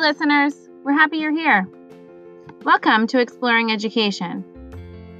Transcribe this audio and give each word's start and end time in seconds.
listeners. 0.00 0.54
We're 0.82 0.94
happy 0.94 1.18
you're 1.18 1.30
here. 1.30 1.68
Welcome 2.64 3.06
to 3.08 3.20
Exploring 3.20 3.70
Education. 3.70 4.42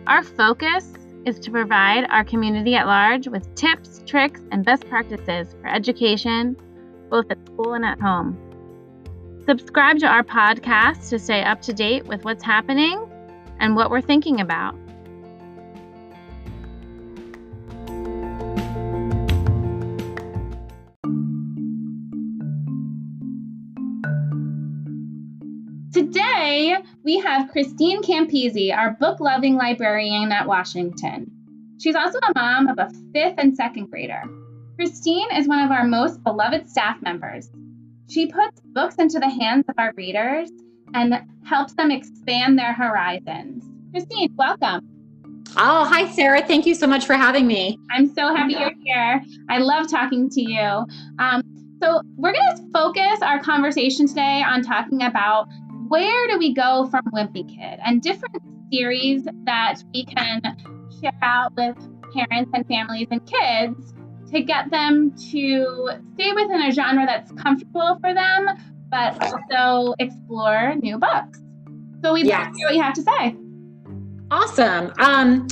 Our 0.06 0.22
focus 0.22 0.94
is 1.26 1.38
to 1.40 1.50
provide 1.50 2.06
our 2.08 2.24
community 2.24 2.74
at 2.76 2.86
large 2.86 3.28
with 3.28 3.54
tips, 3.54 4.02
tricks, 4.06 4.40
and 4.50 4.64
best 4.64 4.88
practices 4.88 5.54
for 5.60 5.68
education, 5.68 6.56
both 7.10 7.30
at 7.30 7.44
school 7.46 7.74
and 7.74 7.84
at 7.84 8.00
home. 8.00 8.38
Subscribe 9.44 9.98
to 9.98 10.06
our 10.06 10.24
podcast 10.24 11.10
to 11.10 11.18
stay 11.18 11.42
up 11.42 11.60
to 11.62 11.74
date 11.74 12.06
with 12.06 12.24
what's 12.24 12.42
happening 12.42 13.06
and 13.58 13.76
what 13.76 13.90
we're 13.90 14.00
thinking 14.00 14.40
about. 14.40 14.74
We 27.10 27.18
have 27.18 27.50
Christine 27.50 28.02
Campisi, 28.02 28.72
our 28.72 28.92
book 28.92 29.18
loving 29.18 29.56
librarian 29.56 30.30
at 30.30 30.46
Washington. 30.46 31.28
She's 31.80 31.96
also 31.96 32.18
a 32.18 32.32
mom 32.36 32.68
of 32.68 32.78
a 32.78 32.88
fifth 33.12 33.34
and 33.36 33.56
second 33.56 33.90
grader. 33.90 34.22
Christine 34.76 35.26
is 35.34 35.48
one 35.48 35.58
of 35.58 35.72
our 35.72 35.82
most 35.82 36.22
beloved 36.22 36.70
staff 36.70 37.02
members. 37.02 37.50
She 38.08 38.28
puts 38.28 38.60
books 38.60 38.94
into 38.94 39.18
the 39.18 39.28
hands 39.28 39.64
of 39.68 39.74
our 39.76 39.92
readers 39.96 40.50
and 40.94 41.20
helps 41.44 41.72
them 41.72 41.90
expand 41.90 42.56
their 42.56 42.72
horizons. 42.72 43.64
Christine, 43.90 44.32
welcome. 44.36 44.88
Oh, 45.56 45.84
hi, 45.84 46.08
Sarah. 46.12 46.46
Thank 46.46 46.64
you 46.64 46.76
so 46.76 46.86
much 46.86 47.06
for 47.06 47.14
having 47.14 47.48
me. 47.48 47.76
I'm 47.90 48.06
so 48.14 48.32
happy 48.32 48.52
you're 48.52 48.70
here. 48.84 49.20
I 49.48 49.58
love 49.58 49.90
talking 49.90 50.30
to 50.30 50.40
you. 50.40 50.86
Um, 51.18 51.42
so, 51.82 52.02
we're 52.16 52.34
going 52.34 52.56
to 52.56 52.62
focus 52.72 53.20
our 53.22 53.42
conversation 53.42 54.06
today 54.06 54.44
on 54.46 54.62
talking 54.62 55.02
about 55.02 55.48
where 55.90 56.28
do 56.28 56.38
we 56.38 56.54
go 56.54 56.86
from 56.88 57.02
Wimpy 57.12 57.48
Kid 57.48 57.80
and 57.84 58.00
different 58.00 58.40
series 58.72 59.26
that 59.44 59.82
we 59.92 60.04
can 60.04 60.40
share 61.02 61.18
out 61.20 61.52
with 61.56 61.76
parents 62.14 62.52
and 62.54 62.64
families 62.68 63.08
and 63.10 63.20
kids 63.26 63.92
to 64.30 64.40
get 64.40 64.70
them 64.70 65.12
to 65.32 65.90
stay 66.14 66.32
within 66.32 66.62
a 66.62 66.70
genre 66.70 67.04
that's 67.06 67.32
comfortable 67.32 67.98
for 68.00 68.14
them, 68.14 68.46
but 68.88 69.20
also 69.20 69.92
explore 69.98 70.76
new 70.76 70.96
books. 70.96 71.40
So 72.04 72.12
we'd 72.12 72.26
yes. 72.26 72.38
love 72.38 72.52
to 72.52 72.58
hear 72.58 72.66
what 72.68 72.76
you 72.76 72.82
have 72.82 72.94
to 72.94 73.02
say. 73.02 73.36
Awesome. 74.30 74.92
Um, 75.00 75.48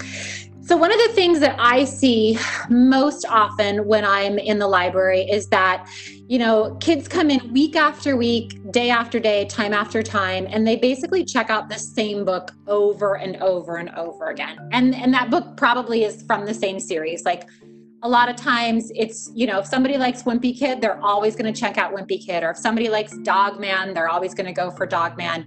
so, 0.60 0.76
one 0.76 0.92
of 0.92 0.98
the 0.98 1.14
things 1.14 1.40
that 1.40 1.56
I 1.58 1.84
see 1.84 2.38
most 2.68 3.24
often 3.28 3.88
when 3.88 4.04
I'm 4.04 4.38
in 4.38 4.60
the 4.60 4.68
library 4.68 5.22
is 5.22 5.48
that, 5.48 5.88
you 6.28 6.38
know, 6.38 6.76
kids 6.78 7.08
come 7.08 7.30
in 7.30 7.52
week 7.54 7.74
after 7.74 8.14
week, 8.14 8.60
day 8.70 8.90
after 8.90 9.18
day, 9.18 9.46
time 9.46 9.72
after 9.72 10.02
time, 10.02 10.46
and 10.50 10.66
they 10.66 10.76
basically 10.76 11.24
check 11.24 11.48
out 11.48 11.70
the 11.70 11.78
same 11.78 12.26
book 12.26 12.52
over 12.66 13.16
and 13.16 13.36
over 13.36 13.78
and 13.78 13.88
over 13.90 14.26
again. 14.26 14.58
And 14.70 14.94
and 14.94 15.12
that 15.14 15.30
book 15.30 15.56
probably 15.56 16.04
is 16.04 16.22
from 16.24 16.44
the 16.44 16.52
same 16.52 16.78
series. 16.80 17.24
Like 17.24 17.48
a 18.02 18.08
lot 18.08 18.28
of 18.28 18.36
times 18.36 18.92
it's, 18.94 19.30
you 19.34 19.46
know, 19.46 19.58
if 19.60 19.66
somebody 19.66 19.96
likes 19.96 20.24
Wimpy 20.24 20.56
Kid, 20.56 20.82
they're 20.82 21.02
always 21.02 21.34
going 21.34 21.52
to 21.52 21.58
check 21.58 21.78
out 21.78 21.94
Wimpy 21.94 22.24
Kid. 22.24 22.44
Or 22.44 22.50
if 22.50 22.58
somebody 22.58 22.90
likes 22.90 23.16
Dog 23.18 23.58
Man, 23.58 23.94
they're 23.94 24.10
always 24.10 24.34
going 24.34 24.46
to 24.46 24.52
go 24.52 24.70
for 24.70 24.86
Dog 24.86 25.16
Man 25.16 25.46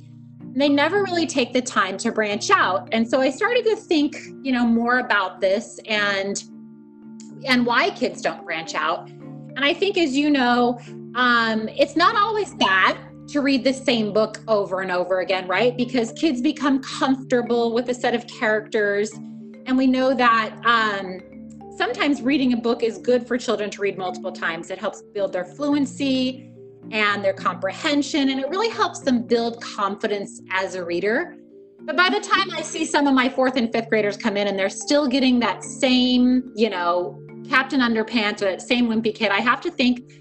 they 0.54 0.68
never 0.68 1.02
really 1.04 1.26
take 1.26 1.54
the 1.54 1.62
time 1.62 1.96
to 1.98 2.12
branch 2.12 2.50
out 2.50 2.90
and 2.92 3.10
so 3.10 3.22
i 3.22 3.30
started 3.30 3.64
to 3.64 3.74
think 3.74 4.18
you 4.44 4.52
know 4.52 4.66
more 4.66 5.00
about 5.00 5.40
this 5.40 5.80
and 5.86 6.44
and 7.48 7.66
why 7.66 7.90
kids 7.92 8.22
don't 8.22 8.44
branch 8.44 8.76
out 8.76 9.10
and 9.56 9.66
i 9.66 9.74
think 9.74 9.98
as 9.98 10.16
you 10.16 10.30
know 10.30 10.80
um, 11.14 11.68
it's 11.70 11.98
not 11.98 12.16
always 12.16 12.54
bad 12.56 12.98
to 13.28 13.42
read 13.42 13.64
the 13.64 13.74
same 13.74 14.14
book 14.14 14.40
over 14.48 14.82
and 14.82 14.92
over 14.92 15.20
again 15.20 15.48
right? 15.48 15.76
Because 15.78 16.12
kids 16.14 16.42
become 16.42 16.82
comfortable 16.82 17.74
with 17.74 17.90
a 17.90 17.94
set 17.94 18.14
of 18.14 18.26
characters. 18.28 19.12
And 19.66 19.78
we 19.78 19.88
know 19.88 20.14
that 20.14 20.56
um, 20.66 21.20
sometimes 21.78 22.22
reading 22.22 22.54
a 22.54 22.58
book 22.58 22.84
is 22.84 22.98
good 22.98 23.28
for 23.28 23.38
children 23.38 23.70
to 23.72 23.82
read 23.82 23.98
multiple 23.98 24.32
times. 24.32 24.70
It 24.70 24.80
helps 24.80 25.02
build 25.02 25.34
their 25.34 25.46
fluency 25.46 26.52
and 26.92 27.24
their 27.24 27.34
comprehension, 27.34 28.30
and 28.30 28.40
it 28.40 28.50
really 28.50 28.70
helps 28.70 29.00
them 29.00 29.24
build 29.24 29.62
confidence 29.62 30.42
as 30.52 30.76
a 30.76 30.84
reader. 30.84 31.38
But 31.82 31.96
by 31.96 32.10
the 32.10 32.20
time 32.20 32.52
I 32.52 32.62
see 32.62 32.86
some 32.86 33.08
of 33.08 33.14
my 33.14 33.30
fourth 33.30 33.56
and 33.56 33.72
fifth 33.72 33.90
graders 33.90 34.18
come 34.18 34.36
in 34.36 34.48
and 34.48 34.60
they're 34.60 34.70
still 34.70 35.08
getting 35.08 35.40
that 35.40 35.64
same, 35.64 36.52
you 36.56 36.70
know, 36.70 37.20
Captain 37.50 37.80
Underpants 37.80 38.42
or 38.42 38.46
that 38.46 38.62
same 38.62 38.88
wimpy 38.88 39.14
kid, 39.14 39.32
I 39.32 39.42
have 39.42 39.62
to 39.62 39.72
think, 39.72 40.12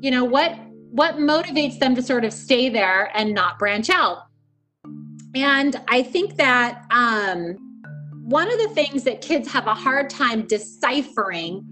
you 0.00 0.10
know, 0.10 0.24
what 0.24 0.56
what 0.90 1.16
motivates 1.16 1.78
them 1.78 1.94
to 1.94 2.02
sort 2.02 2.24
of 2.24 2.32
stay 2.32 2.68
there 2.68 3.16
and 3.16 3.32
not 3.32 3.58
branch 3.58 3.90
out? 3.90 4.26
And 5.34 5.80
I 5.86 6.02
think 6.02 6.36
that 6.36 6.84
um, 6.90 7.56
one 8.24 8.50
of 8.50 8.58
the 8.58 8.68
things 8.74 9.04
that 9.04 9.20
kids 9.20 9.50
have 9.52 9.66
a 9.66 9.74
hard 9.74 10.10
time 10.10 10.46
deciphering 10.46 11.64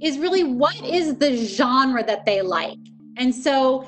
is 0.00 0.18
really 0.18 0.44
what 0.44 0.80
is 0.82 1.16
the 1.16 1.36
genre 1.36 2.04
that 2.04 2.24
they 2.24 2.42
like. 2.42 2.78
And 3.16 3.34
so 3.34 3.86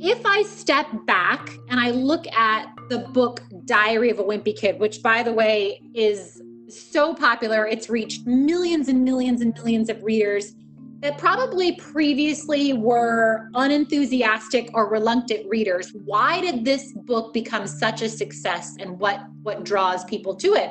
if 0.00 0.24
I 0.26 0.42
step 0.42 0.86
back 1.06 1.48
and 1.68 1.80
I 1.80 1.90
look 1.90 2.26
at 2.28 2.66
the 2.88 2.98
book 2.98 3.42
Diary 3.64 4.10
of 4.10 4.18
a 4.18 4.24
Wimpy 4.24 4.56
Kid, 4.56 4.78
which 4.78 5.02
by 5.02 5.22
the 5.22 5.32
way 5.32 5.80
is 5.94 6.40
so 6.68 7.14
popular, 7.14 7.66
it's 7.66 7.88
reached 7.88 8.26
millions 8.26 8.88
and 8.88 9.04
millions 9.04 9.40
and 9.40 9.54
millions 9.54 9.88
of 9.88 10.02
readers 10.02 10.54
that 11.00 11.18
probably 11.18 11.72
previously 11.76 12.72
were 12.72 13.48
unenthusiastic 13.54 14.70
or 14.74 14.90
reluctant 14.90 15.48
readers. 15.48 15.92
Why 16.04 16.40
did 16.40 16.64
this 16.64 16.92
book 16.92 17.32
become 17.32 17.66
such 17.66 18.02
a 18.02 18.08
success 18.08 18.76
and 18.80 18.98
what 18.98 19.20
what 19.42 19.64
draws 19.64 20.04
people 20.04 20.34
to 20.36 20.54
it? 20.54 20.70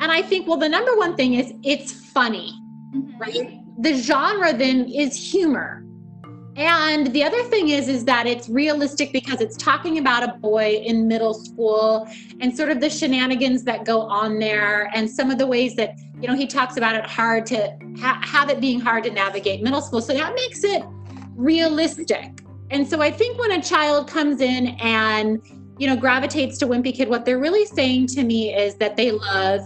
And 0.00 0.12
I 0.12 0.22
think 0.22 0.46
well 0.46 0.58
the 0.58 0.68
number 0.68 0.96
one 0.96 1.16
thing 1.16 1.34
is 1.34 1.52
it's 1.62 1.92
funny. 1.92 2.52
Mm-hmm. 2.94 3.18
Right? 3.18 3.60
The 3.80 3.94
genre 3.94 4.52
then 4.52 4.88
is 4.88 5.16
humor 5.16 5.87
and 6.58 7.12
the 7.12 7.22
other 7.22 7.40
thing 7.44 7.68
is 7.68 7.86
is 7.86 8.04
that 8.06 8.26
it's 8.26 8.48
realistic 8.48 9.12
because 9.12 9.40
it's 9.40 9.56
talking 9.56 9.98
about 9.98 10.28
a 10.28 10.32
boy 10.38 10.82
in 10.84 11.06
middle 11.06 11.32
school 11.32 12.08
and 12.40 12.54
sort 12.54 12.70
of 12.70 12.80
the 12.80 12.90
shenanigans 12.90 13.62
that 13.62 13.84
go 13.84 14.00
on 14.00 14.40
there 14.40 14.90
and 14.92 15.08
some 15.08 15.30
of 15.30 15.38
the 15.38 15.46
ways 15.46 15.76
that 15.76 15.96
you 16.20 16.26
know 16.26 16.34
he 16.34 16.48
talks 16.48 16.76
about 16.76 16.96
it 16.96 17.06
hard 17.06 17.46
to 17.46 17.78
ha- 18.00 18.20
have 18.24 18.50
it 18.50 18.60
being 18.60 18.80
hard 18.80 19.04
to 19.04 19.10
navigate 19.10 19.62
middle 19.62 19.80
school. 19.80 20.00
So 20.00 20.12
that 20.14 20.34
makes 20.34 20.64
it 20.64 20.82
realistic. 21.36 22.42
And 22.70 22.86
so 22.86 23.00
I 23.00 23.12
think 23.12 23.38
when 23.38 23.52
a 23.52 23.62
child 23.62 24.08
comes 24.08 24.40
in 24.40 24.68
and 24.80 25.40
you 25.78 25.86
know 25.86 25.94
gravitates 25.94 26.58
to 26.58 26.66
Wimpy 26.66 26.92
Kid, 26.92 27.08
what 27.08 27.24
they're 27.24 27.38
really 27.38 27.66
saying 27.66 28.08
to 28.08 28.24
me 28.24 28.52
is 28.52 28.74
that 28.76 28.96
they 28.96 29.12
love 29.12 29.60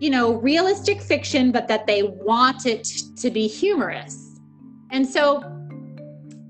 you 0.00 0.08
know 0.08 0.36
realistic 0.36 1.02
fiction, 1.02 1.52
but 1.52 1.68
that 1.68 1.86
they 1.86 2.04
want 2.04 2.64
it 2.64 2.84
to 3.16 3.30
be 3.30 3.46
humorous. 3.46 4.40
And 4.90 5.06
so 5.06 5.51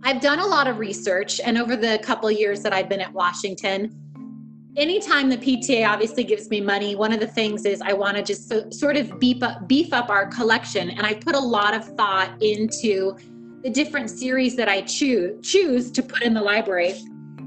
I've 0.05 0.21
done 0.21 0.41
a 0.41 0.47
lot 0.47 0.67
of 0.67 0.79
research, 0.79 1.41
and 1.41 1.57
over 1.57 1.77
the 1.77 2.01
couple 2.03 2.31
years 2.31 2.63
that 2.63 2.73
I've 2.73 2.89
been 2.89 3.01
at 3.01 3.13
Washington, 3.13 3.95
anytime 4.77 5.31
the 5.31 5.37
PTA 5.37 5.87
obviously 5.89 6.25
gives 6.25 6.51
me 6.51 6.61
money, 6.61 6.97
one 6.97 7.13
of 7.13 7.21
the 7.21 7.27
things 7.27 7.65
is 7.65 7.81
I 7.81 7.93
want 7.93 8.17
to 8.17 8.23
just 8.23 8.49
so, 8.49 8.69
sort 8.71 8.97
of 8.97 9.21
beef 9.21 9.43
up, 9.45 9.69
beef 9.69 9.93
up 9.93 10.11
our 10.11 10.27
collection, 10.27 10.91
and 10.91 11.07
I 11.07 11.15
put 11.15 11.37
a 11.37 11.41
lot 11.41 11.75
of 11.75 11.85
thought 11.97 12.31
into 12.43 13.17
the 13.63 13.71
different 13.71 14.11
series 14.11 14.57
that 14.57 14.69
I 14.69 14.81
choose 14.83 15.47
choose 15.49 15.93
to 15.93 16.03
put 16.03 16.23
in 16.23 16.35
the 16.35 16.43
library, 16.43 16.95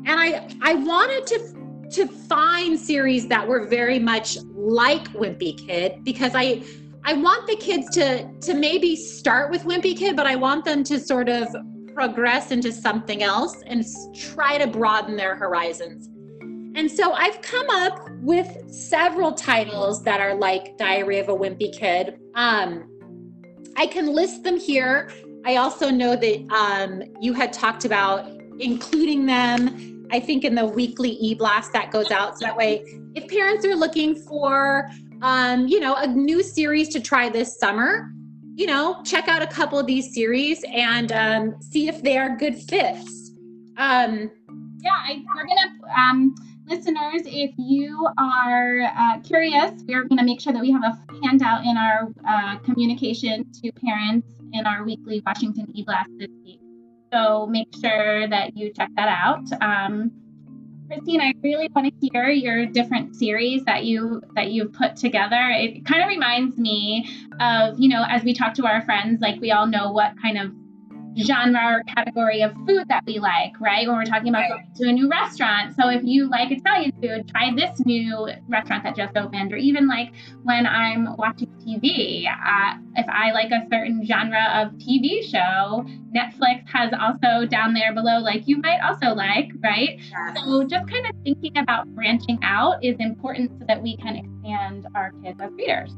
and 0.06 0.12
I 0.12 0.48
I 0.62 0.76
wanted 0.76 1.28
to 1.28 1.90
to 1.92 2.08
find 2.08 2.80
series 2.80 3.28
that 3.28 3.46
were 3.46 3.66
very 3.68 4.00
much 4.00 4.38
like 4.54 5.10
Wimpy 5.10 5.58
Kid 5.68 6.06
because 6.06 6.32
I 6.36 6.64
I 7.04 7.14
want 7.16 7.48
the 7.48 7.58
kids 7.58 7.90
to 7.96 8.32
to 8.42 8.54
maybe 8.54 8.96
start 8.96 9.52
with 9.52 9.64
Wimpy 9.64 9.98
Kid, 9.98 10.16
but 10.16 10.26
I 10.26 10.38
want 10.38 10.64
them 10.64 10.86
to 10.86 11.02
sort 11.02 11.28
of 11.28 11.54
progress 11.96 12.52
into 12.52 12.72
something 12.72 13.24
else 13.24 13.64
and 13.66 13.84
try 14.14 14.58
to 14.58 14.68
broaden 14.68 15.16
their 15.16 15.34
horizons. 15.34 16.10
And 16.78 16.92
so 16.92 17.14
I've 17.14 17.42
come 17.42 17.70
up 17.70 18.10
with 18.22 18.70
several 18.70 19.32
titles 19.32 20.04
that 20.04 20.20
are 20.20 20.36
like 20.36 20.78
Diary 20.78 21.20
of 21.20 21.30
a 21.30 21.34
Wimpy 21.34 21.76
Kid. 21.76 22.20
Um, 22.36 22.92
I 23.78 23.88
can 23.88 24.08
list 24.08 24.44
them 24.44 24.60
here. 24.60 25.10
I 25.46 25.56
also 25.56 25.90
know 25.90 26.18
that 26.18 26.48
um, 26.52 27.02
you 27.22 27.32
had 27.32 27.54
talked 27.54 27.86
about 27.86 28.30
including 28.60 29.26
them, 29.26 30.08
I 30.12 30.20
think, 30.20 30.44
in 30.44 30.54
the 30.54 30.66
weekly 30.66 31.12
e 31.12 31.34
blast 31.34 31.72
that 31.74 31.92
goes 31.92 32.12
out. 32.12 32.38
So 32.38 32.46
that 32.46 32.58
way, 32.58 32.84
if 33.16 33.28
parents 33.30 33.66
are 33.66 33.76
looking 33.76 34.16
for, 34.16 34.90
um, 35.22 35.68
you 35.68 35.80
know, 35.80 35.96
a 35.96 36.08
new 36.08 36.44
series 36.44 36.90
to 36.90 37.00
try 37.00 37.30
this 37.30 37.58
summer, 37.58 38.12
you 38.56 38.66
know, 38.66 39.02
check 39.04 39.28
out 39.28 39.42
a 39.42 39.48
couple 39.48 39.78
of 39.78 39.86
these 39.86 40.14
series 40.14 40.64
and 40.74 41.12
um, 41.12 41.56
see 41.62 41.90
if 41.90 42.02
they 42.02 42.18
are 42.18 42.36
good 42.38 42.56
fits. 42.56 43.32
Um, 43.78 44.32
yeah, 44.80 44.92
I, 44.92 45.24
we're 45.36 45.46
gonna, 45.46 45.94
um, 45.94 46.36
listeners, 46.66 47.24
if 47.26 47.52
you 47.58 48.08
are 48.18 48.82
uh, 48.82 49.20
curious, 49.20 49.74
we're 49.88 50.06
gonna 50.06 50.24
make 50.24 50.40
sure 50.40 50.54
that 50.54 50.62
we 50.62 50.72
have 50.72 50.84
a 50.84 50.98
handout 51.24 51.66
in 51.66 51.76
our 51.76 52.08
uh, 52.28 52.58
communication 52.60 53.46
to 53.62 53.72
parents 53.74 54.28
in 54.54 54.66
our 54.66 54.86
weekly 54.86 55.22
Washington 55.26 55.68
e-blast 55.74 56.10
this 56.18 56.30
week. 56.44 56.62
So 57.12 57.46
make 57.48 57.68
sure 57.82 58.28
that 58.30 58.56
you 58.56 58.72
check 58.74 58.90
that 58.96 59.10
out. 59.10 59.44
Christine, 60.88 61.22
I 61.22 61.34
really 61.44 61.68
want 61.76 61.88
to 61.88 62.08
hear 62.08 62.30
your 62.30 62.66
different 62.66 63.16
series 63.16 63.64
that 63.66 63.86
you 63.86 64.22
that 64.36 64.52
you've 64.52 64.74
put 64.74 64.96
together. 64.96 65.50
It 65.52 65.86
kind 65.86 66.04
of 66.04 66.08
reminds 66.08 66.58
me 66.58 67.10
of, 67.40 67.80
you 67.80 67.90
know, 67.90 68.06
as 68.08 68.24
we 68.24 68.34
talk 68.34 68.54
to 68.56 68.66
our 68.66 68.82
friends, 68.84 69.22
like 69.22 69.42
we 69.42 69.52
all 69.52 69.66
know 69.68 69.92
what 69.92 70.14
kind 70.22 70.38
of 70.38 70.52
genre 71.18 71.78
or 71.78 71.84
category 71.84 72.42
of 72.42 72.54
food 72.68 72.88
that 72.90 73.04
we 73.06 73.20
like, 73.20 73.60
right? 73.60 73.88
When 73.88 73.96
we're 73.96 74.06
talking 74.06 74.30
about 74.30 74.50
going 74.50 74.68
to 74.76 74.90
a 74.90 74.92
new 74.92 75.10
restaurant. 75.10 75.76
So 75.76 75.90
if 75.90 76.02
you 76.04 76.30
like 76.30 76.52
Italian 76.52 76.92
food, 77.02 77.28
try 77.30 77.54
this 77.56 77.80
new 77.86 78.28
restaurant 78.48 78.84
that 78.84 78.96
just 78.96 79.16
opened. 79.16 79.54
Or 79.54 79.58
even 79.58 79.88
like 79.88 80.12
when 80.44 80.66
I'm 80.66 81.16
watching 81.18 81.48
TV, 81.66 82.26
uh, 82.28 82.78
if 82.96 83.06
I 83.08 83.32
like 83.32 83.52
a 83.52 83.66
certain 83.72 84.06
genre 84.06 84.62
of 84.62 84.74
TV 84.74 85.24
show, 85.24 85.86
Netflix 86.16 86.68
has 86.72 86.92
also 87.00 87.46
down 87.46 87.74
there 87.74 87.94
below, 87.94 88.20
like 88.20 88.48
you 88.48 88.58
might 88.58 88.80
also 88.82 89.16
like, 89.16 89.52
right? 89.64 90.00
So 90.36 90.64
just 90.64 90.90
kind 90.90 91.06
of 91.06 91.16
thinking 91.24 91.58
about 91.58 91.88
branching 91.96 92.40
out 92.44 92.84
is 92.84 92.96
important 93.00 93.52
so 93.60 93.66
that 93.68 93.82
we 93.82 93.98
can 93.98 94.16
expand 94.18 94.88
our 94.96 95.12
kids 95.24 95.40
as 95.42 95.52
readers. 95.54 95.92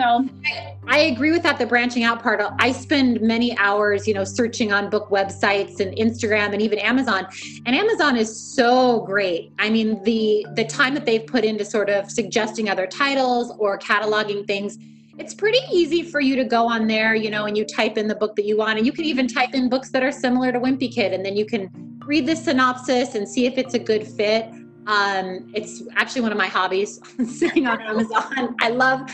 So 0.00 0.28
I 0.88 0.98
agree 0.98 1.30
with 1.30 1.44
that, 1.44 1.58
the 1.58 1.66
branching 1.66 2.02
out 2.02 2.20
part. 2.20 2.40
I 2.58 2.72
spend 2.72 3.20
many 3.20 3.56
hours, 3.58 4.08
you 4.08 4.14
know, 4.14 4.24
searching 4.24 4.72
on 4.72 4.90
book 4.90 5.08
websites 5.08 5.78
and 5.78 5.96
Instagram 5.96 6.52
and 6.52 6.60
even 6.60 6.80
Amazon. 6.80 7.26
And 7.64 7.76
Amazon 7.76 8.16
is 8.16 8.54
so 8.56 9.00
great. 9.02 9.52
I 9.60 9.70
mean, 9.70 10.02
the 10.02 10.46
the 10.54 10.64
time 10.64 10.94
that 10.94 11.06
they've 11.06 11.24
put 11.24 11.44
into 11.44 11.64
sort 11.64 11.90
of 11.90 12.10
suggesting 12.10 12.68
other 12.68 12.88
titles 12.88 13.54
or 13.58 13.78
cataloging 13.78 14.44
things, 14.48 14.78
it's 15.16 15.32
pretty 15.32 15.60
easy 15.72 16.02
for 16.02 16.20
you 16.20 16.34
to 16.36 16.44
go 16.44 16.66
on 16.66 16.88
there, 16.88 17.14
you 17.14 17.30
know, 17.30 17.44
and 17.44 17.56
you 17.56 17.64
type 17.64 17.96
in 17.96 18.08
the 18.08 18.16
book 18.16 18.34
that 18.34 18.44
you 18.44 18.56
want. 18.56 18.78
And 18.78 18.86
you 18.86 18.92
can 18.92 19.04
even 19.04 19.28
type 19.28 19.54
in 19.54 19.68
books 19.68 19.90
that 19.90 20.02
are 20.02 20.12
similar 20.12 20.50
to 20.50 20.58
Wimpy 20.58 20.92
Kid, 20.92 21.12
and 21.12 21.24
then 21.24 21.36
you 21.36 21.46
can 21.46 21.70
read 22.04 22.26
the 22.26 22.34
synopsis 22.34 23.14
and 23.14 23.28
see 23.28 23.46
if 23.46 23.58
it's 23.58 23.74
a 23.74 23.78
good 23.78 24.06
fit. 24.06 24.50
Um, 24.86 25.50
it's 25.54 25.82
actually 25.96 26.22
one 26.22 26.32
of 26.32 26.38
my 26.38 26.46
hobbies, 26.46 27.00
sitting 27.26 27.66
on 27.66 27.80
Amazon. 27.80 28.54
I 28.60 28.68
love 28.68 29.10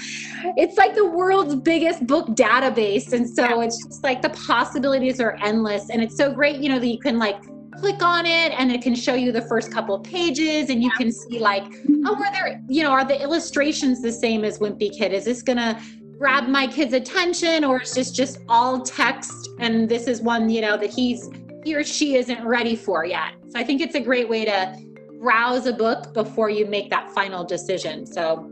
it's 0.56 0.76
like 0.76 0.94
the 0.94 1.06
world's 1.06 1.54
biggest 1.56 2.06
book 2.06 2.28
database. 2.28 3.12
And 3.12 3.28
so 3.28 3.60
it's 3.60 3.84
just 3.84 4.02
like 4.02 4.22
the 4.22 4.30
possibilities 4.30 5.20
are 5.20 5.38
endless. 5.42 5.90
And 5.90 6.02
it's 6.02 6.16
so 6.16 6.32
great, 6.32 6.56
you 6.56 6.68
know, 6.68 6.78
that 6.78 6.86
you 6.86 6.98
can 6.98 7.18
like 7.18 7.40
click 7.78 8.02
on 8.02 8.26
it 8.26 8.52
and 8.58 8.70
it 8.70 8.82
can 8.82 8.94
show 8.94 9.14
you 9.14 9.32
the 9.32 9.42
first 9.42 9.72
couple 9.72 9.94
of 9.94 10.02
pages 10.02 10.70
and 10.70 10.82
you 10.82 10.90
can 10.92 11.12
see 11.12 11.38
like, 11.38 11.64
oh, 12.04 12.14
are 12.14 12.32
there, 12.32 12.62
you 12.68 12.82
know, 12.82 12.90
are 12.90 13.04
the 13.04 13.20
illustrations 13.20 14.02
the 14.02 14.12
same 14.12 14.44
as 14.44 14.58
Wimpy 14.58 14.96
Kid? 14.96 15.12
Is 15.12 15.24
this 15.24 15.42
gonna 15.42 15.80
grab 16.18 16.48
my 16.48 16.66
kid's 16.66 16.92
attention 16.92 17.64
or 17.64 17.80
is 17.80 17.94
this 17.94 18.10
just 18.10 18.40
all 18.48 18.82
text 18.82 19.48
and 19.58 19.88
this 19.88 20.06
is 20.06 20.20
one, 20.20 20.50
you 20.50 20.60
know, 20.60 20.76
that 20.76 20.90
he's 20.90 21.30
he 21.64 21.74
or 21.74 21.84
she 21.84 22.16
isn't 22.16 22.42
ready 22.44 22.74
for 22.74 23.04
yet. 23.04 23.34
So 23.48 23.58
I 23.58 23.64
think 23.64 23.80
it's 23.80 23.94
a 23.94 24.00
great 24.00 24.28
way 24.28 24.44
to 24.46 24.76
browse 25.20 25.66
a 25.66 25.72
book 25.72 26.14
before 26.14 26.50
you 26.50 26.66
make 26.66 26.90
that 26.90 27.10
final 27.12 27.44
decision. 27.44 28.06
So, 28.06 28.50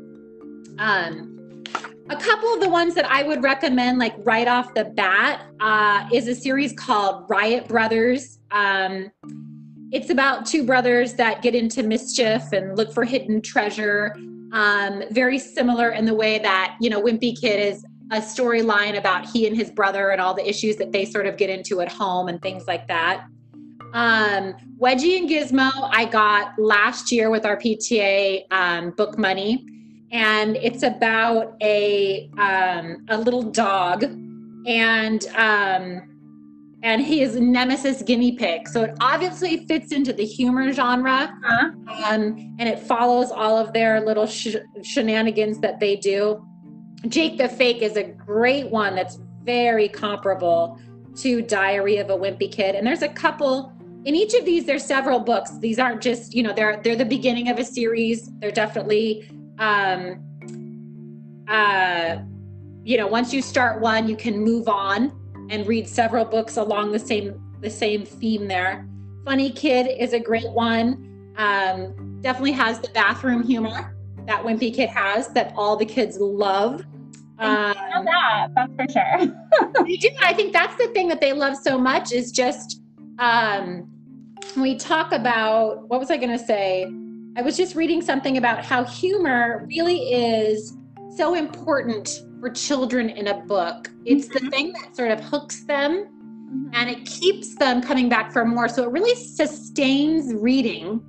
um, 0.79 1.65
a 2.11 2.17
couple 2.17 2.53
of 2.55 2.61
the 2.61 2.69
ones 2.69 2.94
that 2.94 3.05
I 3.11 3.23
would 3.23 3.43
recommend, 3.43 3.99
like 3.99 4.15
right 4.19 4.49
off 4.49 4.73
the 4.75 4.85
bat, 4.85 5.43
uh, 5.61 6.09
is 6.12 6.29
a 6.29 6.35
series 6.35 6.73
called 6.73 7.29
Riot 7.29 7.69
Brothers. 7.69 8.38
Um, 8.50 9.11
it's 9.93 10.11
about 10.11 10.47
two 10.47 10.65
brothers 10.65 11.15
that 11.15 11.43
get 11.43 11.55
into 11.55 11.82
mischief 11.82 12.53
and 12.53 12.76
look 12.76 12.93
for 12.93 13.05
hidden 13.05 13.43
treasure. 13.43 14.14
Um, 14.53 15.03
very 15.11 15.38
similar 15.38 15.91
in 15.91 16.05
the 16.06 16.14
way 16.14 16.38
that, 16.38 16.76
you 16.81 16.88
know, 16.88 17.03
Wimpy 17.03 17.38
Kid 17.38 17.61
is 17.61 17.85
a 18.11 18.19
storyline 18.19 18.97
about 18.97 19.26
he 19.26 19.47
and 19.47 19.55
his 19.55 19.71
brother 19.71 20.11
and 20.11 20.21
all 20.21 20.32
the 20.32 20.49
issues 20.49 20.76
that 20.76 20.93
they 20.93 21.05
sort 21.05 21.26
of 21.26 21.37
get 21.37 21.50
into 21.50 21.81
at 21.81 21.93
home 21.93 22.29
and 22.29 22.41
things 22.41 22.67
like 22.67 22.87
that. 22.88 23.26
Um, 23.93 24.55
Wedgie 24.79 25.19
and 25.19 25.29
Gizmo, 25.29 25.70
I 25.93 26.05
got 26.05 26.58
last 26.58 27.11
year 27.11 27.31
with 27.31 27.44
our 27.44 27.56
PTA 27.56 28.44
um, 28.50 28.90
book 28.90 29.19
money, 29.19 29.67
and 30.11 30.56
it's 30.56 30.82
about 30.82 31.56
a 31.62 32.31
um, 32.38 33.05
a 33.08 33.19
little 33.19 33.43
dog, 33.43 34.05
and 34.67 35.26
um, 35.37 36.08
and 36.82 37.02
his 37.02 37.37
nemesis 37.37 38.02
guinea 38.02 38.32
pig. 38.32 38.69
So 38.69 38.85
it 38.85 38.96
obviously 39.00 39.67
fits 39.67 39.93
into 39.93 40.12
the 40.12 40.25
humor 40.25 40.73
genre, 40.73 41.35
uh-huh. 41.44 41.70
um, 42.05 42.56
and 42.58 42.69
it 42.69 42.79
follows 42.79 43.31
all 43.31 43.56
of 43.56 43.73
their 43.73 44.00
little 44.00 44.26
sh- 44.26 44.56
shenanigans 44.82 45.58
that 45.61 45.81
they 45.81 45.96
do. 45.96 46.44
Jake 47.08 47.38
the 47.38 47.49
Fake 47.49 47.82
is 47.82 47.96
a 47.96 48.05
great 48.05 48.70
one 48.70 48.94
that's 48.94 49.19
very 49.44 49.88
comparable 49.88 50.79
to 51.17 51.43
Diary 51.43 51.96
of 51.96 52.11
a 52.11 52.17
Wimpy 52.17 52.50
Kid, 52.50 52.75
and 52.75 52.87
there's 52.87 53.02
a 53.02 53.08
couple 53.08 53.73
in 54.05 54.15
each 54.15 54.35
of 54.35 54.45
these 54.45 54.65
there's 54.65 54.85
several 54.85 55.21
books. 55.21 55.59
These 55.59 55.79
aren't 55.79 56.00
just 56.00 56.35
you 56.35 56.43
know 56.43 56.53
they're 56.53 56.81
they're 56.83 56.97
the 56.97 57.05
beginning 57.05 57.49
of 57.49 57.59
a 57.59 57.65
series. 57.65 58.31
They're 58.39 58.50
definitely 58.50 59.29
um 59.59 60.25
uh 61.49 62.19
you 62.85 62.97
know 62.97 63.06
once 63.06 63.33
you 63.33 63.43
start 63.43 63.81
one 63.81 64.09
you 64.09 64.17
can 64.17 64.39
move 64.39 64.69
on 64.69 65.12
and 65.50 65.67
read 65.67 65.89
several 65.89 66.25
books 66.25 66.56
along 66.56 66.93
the 66.93 66.99
same 66.99 67.41
the 67.61 67.71
same 67.71 68.05
theme 68.05 68.47
there. 68.47 68.89
Funny 69.25 69.50
kid 69.50 69.89
is 69.99 70.12
a 70.12 70.21
great 70.21 70.50
one. 70.50 71.33
Um 71.37 72.21
definitely 72.21 72.53
has 72.53 72.81
the 72.81 72.89
bathroom 72.91 73.43
humor 73.43 73.97
that 74.27 74.43
wimpy 74.45 74.73
kid 74.73 74.91
has 74.91 75.29
that 75.29 75.53
all 75.56 75.77
the 75.77 75.87
kids 75.87 76.19
love. 76.21 76.85
Um, 77.41 77.75
that 78.05 78.49
that's 78.55 78.73
for 78.75 78.87
sure. 78.93 79.35
They 79.87 79.97
do 79.97 80.11
i 80.21 80.33
think 80.35 80.53
that's 80.53 80.77
the 80.77 80.89
thing 80.89 81.09
that 81.09 81.21
they 81.21 81.33
love 81.33 81.56
so 81.56 81.79
much 81.79 82.12
is 82.12 82.31
just 82.33 82.77
um, 83.19 83.88
we 84.56 84.76
talk 84.76 85.12
about 85.12 85.88
what 85.88 86.00
was 86.00 86.11
I 86.11 86.17
going 86.17 86.37
to 86.37 86.44
say? 86.44 86.93
I 87.37 87.43
was 87.43 87.56
just 87.56 87.75
reading 87.75 88.03
something 88.03 88.37
about 88.37 88.65
how 88.65 88.85
humor 88.85 89.67
really 89.69 90.12
is 90.12 90.76
so 91.17 91.35
important 91.35 92.23
for 92.41 92.50
children 92.50 93.11
in 93.11 93.29
a 93.29 93.41
book. 93.43 93.91
It's 94.05 94.29
mm-hmm. 94.29 94.44
the 94.44 94.50
thing 94.50 94.73
that 94.73 94.97
sort 94.97 95.11
of 95.11 95.20
hooks 95.20 95.65
them 95.65 96.05
mm-hmm. 96.05 96.70
and 96.75 96.91
it 96.91 97.05
keeps 97.05 97.56
them 97.56 97.82
coming 97.82 98.09
back 98.09 98.32
for 98.32 98.44
more. 98.44 98.69
So 98.69 98.85
it 98.85 98.91
really 98.91 99.15
sustains 99.15 100.35
reading. 100.35 101.03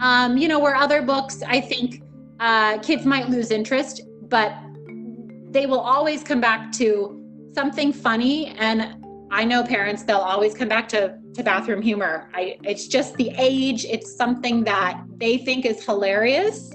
Um, 0.00 0.36
you 0.36 0.48
know, 0.48 0.58
where 0.58 0.74
other 0.74 1.02
books, 1.02 1.42
I 1.46 1.60
think 1.60 2.02
uh, 2.40 2.78
kids 2.78 3.04
might 3.04 3.28
lose 3.28 3.52
interest, 3.52 4.02
but 4.22 4.52
they 5.50 5.66
will 5.66 5.80
always 5.80 6.24
come 6.24 6.40
back 6.40 6.72
to 6.72 7.20
something 7.54 7.92
funny. 7.92 8.48
And 8.58 8.96
I 9.30 9.44
know 9.44 9.62
parents, 9.62 10.02
they'll 10.02 10.16
always 10.16 10.54
come 10.54 10.68
back 10.68 10.88
to 10.88 11.18
to 11.34 11.42
bathroom 11.42 11.82
humor. 11.82 12.28
I, 12.34 12.58
it's 12.62 12.86
just 12.86 13.14
the 13.16 13.30
age. 13.38 13.84
It's 13.84 14.14
something 14.14 14.64
that 14.64 15.02
they 15.16 15.38
think 15.38 15.64
is 15.64 15.84
hilarious. 15.84 16.72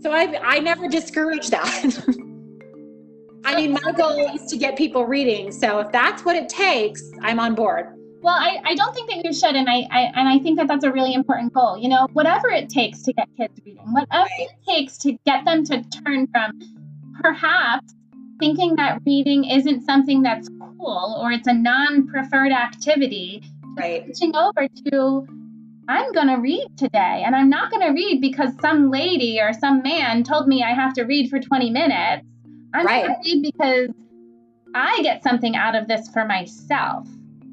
So 0.00 0.12
I, 0.12 0.38
I 0.42 0.58
never 0.60 0.88
discourage 0.88 1.48
that. 1.48 2.04
I 3.46 3.56
mean, 3.56 3.72
my 3.72 3.92
goal 3.92 4.34
is 4.34 4.50
to 4.50 4.56
get 4.56 4.76
people 4.76 5.06
reading. 5.06 5.52
So 5.52 5.80
if 5.80 5.92
that's 5.92 6.24
what 6.24 6.36
it 6.36 6.48
takes, 6.48 7.02
I'm 7.20 7.38
on 7.38 7.54
board. 7.54 7.86
Well, 8.22 8.34
I, 8.34 8.58
I 8.64 8.74
don't 8.74 8.94
think 8.94 9.10
that 9.10 9.22
you 9.22 9.34
should, 9.34 9.54
and 9.54 9.68
I, 9.68 9.86
I 9.90 10.00
and 10.14 10.26
I 10.26 10.38
think 10.38 10.58
that 10.58 10.66
that's 10.66 10.82
a 10.82 10.90
really 10.90 11.12
important 11.12 11.52
goal. 11.52 11.76
You 11.76 11.90
know, 11.90 12.08
whatever 12.14 12.48
it 12.48 12.70
takes 12.70 13.02
to 13.02 13.12
get 13.12 13.28
kids 13.36 13.60
reading, 13.66 13.92
whatever 13.92 14.30
it 14.38 14.50
takes 14.66 14.96
to 14.98 15.18
get 15.26 15.44
them 15.44 15.62
to 15.66 15.82
turn 15.90 16.26
from 16.28 16.58
perhaps 17.20 17.94
thinking 18.40 18.76
that 18.76 19.00
reading 19.06 19.44
isn't 19.44 19.82
something 19.82 20.22
that's 20.22 20.48
cool 20.78 21.18
or 21.20 21.32
it's 21.32 21.46
a 21.46 21.52
non-preferred 21.52 22.52
activity 22.52 23.42
right. 23.76 24.04
switching 24.04 24.34
over 24.36 24.68
to 24.68 25.26
I'm 25.88 26.12
going 26.12 26.28
to 26.28 26.36
read 26.36 26.66
today. 26.76 27.22
And 27.26 27.36
I'm 27.36 27.50
not 27.50 27.70
going 27.70 27.86
to 27.86 27.92
read 27.92 28.20
because 28.20 28.50
some 28.60 28.90
lady 28.90 29.40
or 29.40 29.52
some 29.52 29.82
man 29.82 30.24
told 30.24 30.48
me 30.48 30.62
I 30.62 30.72
have 30.72 30.94
to 30.94 31.02
read 31.02 31.28
for 31.28 31.38
20 31.38 31.70
minutes. 31.70 32.26
I'm 32.72 32.86
right. 32.86 33.06
going 33.06 33.14
to 33.14 33.30
read 33.30 33.52
because 33.52 33.88
I 34.74 35.00
get 35.02 35.22
something 35.22 35.56
out 35.56 35.74
of 35.74 35.86
this 35.86 36.08
for 36.08 36.24
myself. 36.24 37.06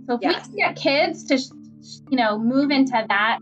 So 0.07 0.15
if 0.15 0.21
yes. 0.21 0.47
we 0.47 0.63
can 0.63 0.73
get 0.73 0.75
kids 0.75 1.23
to, 1.25 1.37
you 2.09 2.17
know, 2.17 2.39
move 2.39 2.71
into 2.71 3.05
that 3.09 3.39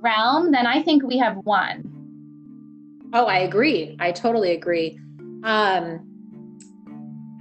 realm, 0.00 0.52
then 0.52 0.66
I 0.66 0.82
think 0.82 1.02
we 1.02 1.18
have 1.18 1.36
won. 1.44 1.84
Oh, 3.12 3.26
I 3.26 3.38
agree. 3.38 3.96
I 3.98 4.12
totally 4.12 4.52
agree. 4.52 4.98
Um, 5.42 6.09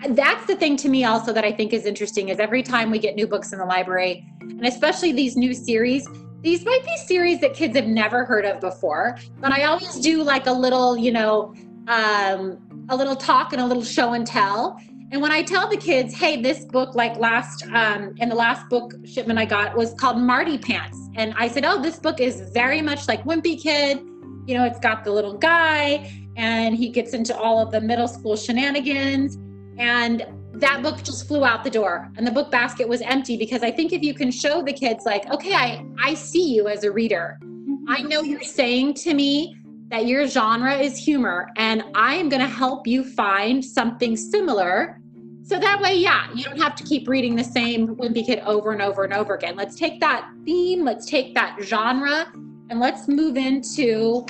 that's 0.08 0.46
the 0.46 0.56
thing 0.56 0.78
to 0.78 0.90
me 0.90 1.04
also 1.04 1.34
that 1.34 1.44
I 1.44 1.52
think 1.52 1.74
is 1.74 1.86
interesting 1.86 2.30
is 2.30 2.40
every 2.40 2.64
time 2.64 2.90
we 2.90 3.00
get 3.00 3.16
new 3.16 3.28
books 3.28 3.52
in 3.52 3.60
the 3.60 3.66
library, 3.66 4.26
and 4.42 4.66
especially 4.66 5.12
these 5.12 5.36
new 5.36 5.54
series, 5.54 6.08
these 6.42 6.64
might 6.64 6.84
be 6.86 6.96
series 7.06 7.42
that 7.42 7.54
kids 7.54 7.76
have 7.76 7.88
never 7.88 8.24
heard 8.24 8.46
of 8.46 8.62
before, 8.62 9.18
but 9.40 9.52
I 9.52 9.64
always 9.64 10.00
do 10.00 10.24
like 10.24 10.48
a 10.48 10.54
little, 10.54 10.98
you 10.98 11.12
know, 11.12 11.54
um, 11.88 12.58
a 12.90 12.96
little 12.96 13.16
talk 13.16 13.52
and 13.52 13.62
a 13.62 13.66
little 13.66 13.84
show 13.84 14.14
and 14.14 14.26
tell. 14.26 14.80
And 15.12 15.22
when 15.22 15.32
I 15.32 15.42
tell 15.42 15.68
the 15.68 15.76
kids, 15.76 16.14
hey, 16.14 16.42
this 16.42 16.64
book, 16.64 16.96
like 16.96 17.18
last, 17.18 17.66
um, 17.74 18.16
the 18.16 18.28
last 18.28 18.70
book 18.70 18.94
shipment 19.06 19.38
I 19.38 19.46
got 19.46 19.76
was 19.76 19.94
called 19.96 20.18
Marty 20.18 20.58
Pants. 20.58 21.10
And 21.16 21.34
I 21.36 21.48
said, 21.48 21.66
oh, 21.66 21.82
this 21.82 22.00
book 22.00 22.22
is 22.22 22.42
very 22.52 22.82
much 22.82 23.08
like 23.08 23.24
Wimpy 23.24 23.62
Kid. 23.62 23.98
You 24.46 24.58
know, 24.58 24.66
it's 24.66 24.80
got 24.80 25.04
the 25.04 25.12
little 25.12 25.38
guy 25.38 26.10
and 26.38 26.76
he 26.76 26.90
gets 26.90 27.14
into 27.14 27.38
all 27.38 27.60
of 27.60 27.72
the 27.72 27.82
middle 27.82 28.08
school 28.08 28.36
shenanigans 28.36 29.38
and 29.80 30.26
that 30.54 30.84
book 30.84 31.02
just 31.04 31.28
flew 31.28 31.46
out 31.46 31.64
the 31.64 31.70
door 31.70 32.12
and 32.18 32.28
the 32.28 32.32
book 32.32 32.52
basket 32.52 32.88
was 32.88 33.02
empty 33.02 33.38
because 33.38 33.64
I 33.64 33.72
think 33.72 33.94
if 33.94 34.02
you 34.02 34.14
can 34.14 34.30
show 34.30 34.62
the 34.62 34.74
kids 34.74 35.06
like, 35.06 35.26
okay, 35.32 35.54
I, 35.54 35.86
I 35.98 36.14
see 36.14 36.54
you 36.54 36.68
as 36.68 36.84
a 36.84 36.92
reader. 36.92 37.40
Mm-hmm. 37.42 37.86
I 37.88 38.02
know 38.02 38.22
you're 38.22 38.44
saying 38.44 38.96
to 38.96 39.14
me 39.14 39.56
that 39.90 40.06
your 40.06 40.28
genre 40.28 40.76
is 40.78 40.98
humor, 40.98 41.50
and 41.56 41.84
I 41.96 42.14
am 42.14 42.30
going 42.30 42.42
to 42.42 42.48
help 42.48 42.86
you 42.86 43.04
find 43.04 43.64
something 43.64 44.16
similar. 44.16 45.02
So 45.42 45.58
that 45.58 45.82
way, 45.82 45.96
yeah, 45.96 46.28
you 46.36 46.44
don't 46.44 46.62
have 46.62 46.76
to 46.76 46.84
keep 46.84 47.08
reading 47.08 47.36
the 47.36 47.44
same 47.44 47.96
Wimpy 47.96 48.24
Kid 48.24 48.40
over 48.46 48.72
and 48.72 48.84
over 48.84 49.04
and 49.04 49.14
over 49.14 49.34
again. 49.34 49.56
Let's 49.56 49.76
take 49.76 50.00
that 50.02 50.30
theme, 50.46 50.86
let's 50.86 51.08
take 51.08 51.34
that 51.34 51.58
genre, 51.64 52.32
and 52.70 52.80
let's 52.80 53.08
move 53.08 53.36
into 53.36 54.28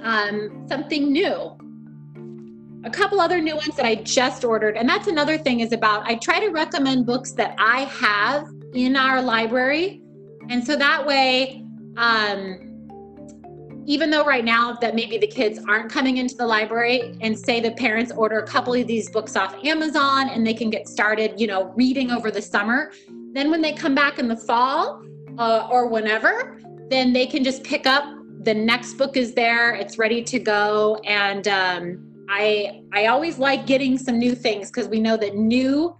um, 0.00 0.64
something 0.68 1.10
new. 1.10 1.57
A 2.84 2.90
couple 2.90 3.20
other 3.20 3.40
new 3.40 3.56
ones 3.56 3.76
that 3.76 3.84
I 3.84 3.96
just 3.96 4.44
ordered, 4.44 4.76
and 4.76 4.88
that's 4.88 5.08
another 5.08 5.36
thing 5.36 5.60
is 5.60 5.72
about 5.72 6.06
I 6.06 6.14
try 6.14 6.38
to 6.40 6.48
recommend 6.48 7.06
books 7.06 7.32
that 7.32 7.54
I 7.58 7.80
have 7.84 8.48
in 8.74 8.96
our 8.96 9.20
library. 9.20 10.02
And 10.48 10.64
so 10.64 10.76
that 10.76 11.04
way, 11.04 11.64
um, 11.96 12.68
even 13.86 14.10
though 14.10 14.24
right 14.24 14.44
now 14.44 14.74
that 14.74 14.94
maybe 14.94 15.16
the 15.16 15.26
kids 15.26 15.58
aren't 15.66 15.90
coming 15.90 16.18
into 16.18 16.36
the 16.36 16.46
library 16.46 17.16
and 17.22 17.36
say 17.36 17.58
the 17.58 17.70
parents 17.72 18.12
order 18.12 18.38
a 18.38 18.46
couple 18.46 18.74
of 18.74 18.86
these 18.86 19.10
books 19.10 19.34
off 19.34 19.54
Amazon 19.64 20.28
and 20.28 20.46
they 20.46 20.52
can 20.52 20.68
get 20.68 20.86
started, 20.86 21.40
you 21.40 21.46
know, 21.46 21.72
reading 21.74 22.10
over 22.10 22.30
the 22.30 22.42
summer, 22.42 22.92
then 23.32 23.50
when 23.50 23.62
they 23.62 23.72
come 23.72 23.94
back 23.94 24.18
in 24.18 24.28
the 24.28 24.36
fall 24.36 25.02
uh, 25.38 25.66
or 25.70 25.88
whenever, 25.88 26.60
then 26.90 27.14
they 27.14 27.26
can 27.26 27.42
just 27.42 27.64
pick 27.64 27.86
up 27.86 28.04
the 28.42 28.54
next 28.54 28.94
book 28.94 29.16
is 29.16 29.32
there, 29.32 29.74
it's 29.74 29.98
ready 29.98 30.22
to 30.22 30.38
go 30.38 30.96
and 31.04 31.48
um, 31.48 32.07
I 32.28 32.82
I 32.92 33.06
always 33.06 33.38
like 33.38 33.66
getting 33.66 33.98
some 33.98 34.18
new 34.18 34.34
things 34.34 34.70
because 34.70 34.88
we 34.88 35.00
know 35.00 35.16
that 35.16 35.36
new 35.36 35.96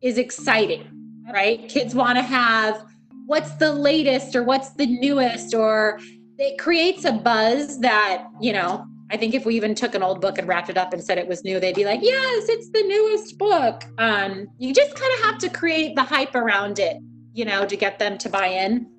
is 0.00 0.18
exciting, 0.18 0.86
right? 1.32 1.68
Kids 1.68 1.94
want 1.94 2.16
to 2.18 2.22
have 2.22 2.84
what's 3.26 3.52
the 3.56 3.72
latest 3.72 4.36
or 4.36 4.42
what's 4.42 4.70
the 4.70 4.86
newest 4.86 5.54
or 5.54 5.98
it 6.38 6.58
creates 6.58 7.04
a 7.04 7.12
buzz 7.12 7.78
that, 7.80 8.26
you 8.40 8.52
know, 8.52 8.84
I 9.10 9.16
think 9.16 9.34
if 9.34 9.44
we 9.44 9.54
even 9.56 9.74
took 9.74 9.94
an 9.94 10.02
old 10.02 10.20
book 10.20 10.38
and 10.38 10.48
wrapped 10.48 10.70
it 10.70 10.78
up 10.78 10.92
and 10.92 11.02
said 11.02 11.18
it 11.18 11.28
was 11.28 11.44
new, 11.44 11.60
they'd 11.60 11.74
be 11.74 11.84
like, 11.84 12.00
yes, 12.02 12.48
it's 12.48 12.70
the 12.70 12.82
newest 12.82 13.36
book. 13.38 13.84
Um, 13.98 14.48
you 14.58 14.72
just 14.72 14.94
kind 14.94 15.12
of 15.14 15.24
have 15.26 15.38
to 15.38 15.50
create 15.50 15.94
the 15.94 16.02
hype 16.02 16.34
around 16.34 16.78
it, 16.78 16.96
you 17.34 17.44
know, 17.44 17.66
to 17.66 17.76
get 17.76 17.98
them 17.98 18.16
to 18.18 18.28
buy 18.28 18.46
in. 18.46 18.90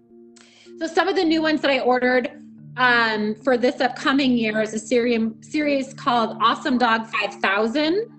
So 0.77 0.87
some 0.87 1.07
of 1.07 1.15
the 1.15 1.23
new 1.23 1.41
ones 1.41 1.61
that 1.61 1.71
I 1.71 1.79
ordered 1.79 2.42
um, 2.77 3.35
for 3.35 3.57
this 3.57 3.79
upcoming 3.81 4.31
year 4.31 4.61
is 4.61 4.73
a 4.73 4.79
series, 4.79 5.21
series 5.41 5.93
called 5.93 6.37
Awesome 6.41 6.77
Dog 6.77 7.07
5000. 7.07 8.09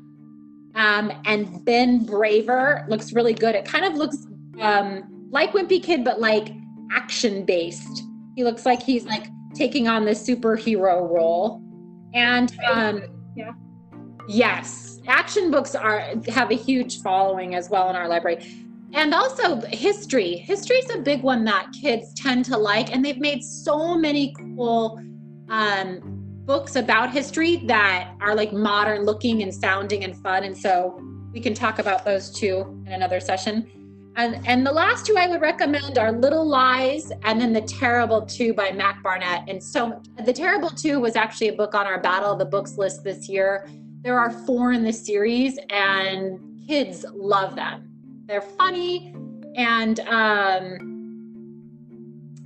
Um, 0.77 1.13
and 1.25 1.65
Ben 1.65 2.05
Braver 2.05 2.85
looks 2.89 3.13
really 3.13 3.35
good. 3.35 3.55
It 3.55 3.65
kind 3.65 3.85
of 3.85 3.95
looks 3.95 4.27
um, 4.61 5.29
like 5.31 5.53
Wimpy 5.53 5.83
Kid, 5.83 6.05
but 6.05 6.21
like 6.21 6.53
action 6.93 7.45
based. 7.45 8.05
He 8.37 8.45
looks 8.45 8.67
like 8.67 8.83
he's 8.83 9.05
like 9.05 9.27
taking 9.55 9.89
on 9.89 10.05
the 10.05 10.13
superhero 10.13 11.09
role. 11.09 11.63
And 12.13 12.57
um, 12.71 13.05
yeah. 13.37 13.53
Yes, 14.27 15.01
action 15.07 15.51
books 15.51 15.75
are 15.75 16.15
have 16.29 16.51
a 16.51 16.55
huge 16.55 17.03
following 17.03 17.55
as 17.55 17.69
well 17.69 17.91
in 17.91 17.97
our 17.97 18.09
library. 18.09 18.45
And 18.93 19.13
also 19.13 19.61
history. 19.63 20.37
History 20.37 20.77
is 20.77 20.95
a 20.95 20.99
big 20.99 21.23
one 21.23 21.45
that 21.45 21.73
kids 21.73 22.15
tend 22.15 22.45
to 22.47 22.57
like, 22.57 22.95
and 22.95 23.05
they've 23.05 23.19
made 23.19 23.43
so 23.43 23.97
many 23.97 24.35
cool 24.39 25.01
um, 25.49 26.01
books 26.47 26.77
about 26.77 27.11
history 27.11 27.57
that 27.67 28.15
are 28.21 28.35
like 28.35 28.53
modern 28.53 29.05
looking 29.05 29.43
and 29.43 29.53
sounding 29.53 30.05
and 30.05 30.17
fun. 30.23 30.45
And 30.45 30.57
so 30.57 31.01
we 31.33 31.41
can 31.41 31.55
talk 31.55 31.79
about 31.79 32.05
those 32.05 32.31
too 32.31 32.83
in 32.87 32.93
another 32.93 33.19
session. 33.19 33.67
And, 34.17 34.47
and 34.47 34.65
the 34.65 34.71
last 34.71 35.07
two 35.07 35.17
I 35.17 35.27
would 35.27 35.41
recommend 35.41 35.99
are 35.99 36.13
Little 36.13 36.47
Lies 36.47 37.11
and 37.25 37.41
then 37.41 37.53
The 37.53 37.63
Terrible 37.63 38.23
Two 38.23 38.55
by 38.55 38.71
Mac 38.71 39.03
Barnett. 39.03 39.49
And 39.49 39.61
so 39.61 40.01
The 40.25 40.33
Terrible 40.33 40.71
Two 40.71 41.01
was 41.01 41.17
actually 41.17 41.49
a 41.49 41.55
book 41.55 41.75
on 41.75 41.87
our 41.87 42.01
Battle 42.01 42.31
of 42.31 42.39
the 42.39 42.45
Books 42.45 42.79
list 42.79 43.03
this 43.03 43.29
year. 43.29 43.69
There 44.03 44.19
are 44.19 44.31
four 44.31 44.73
in 44.73 44.85
the 44.85 44.93
series, 44.93 45.59
and 45.71 46.39
kids 46.69 47.05
love 47.13 47.57
them. 47.57 47.91
They're 48.27 48.41
funny, 48.41 49.15
and 49.55 50.01
um, 50.01 50.95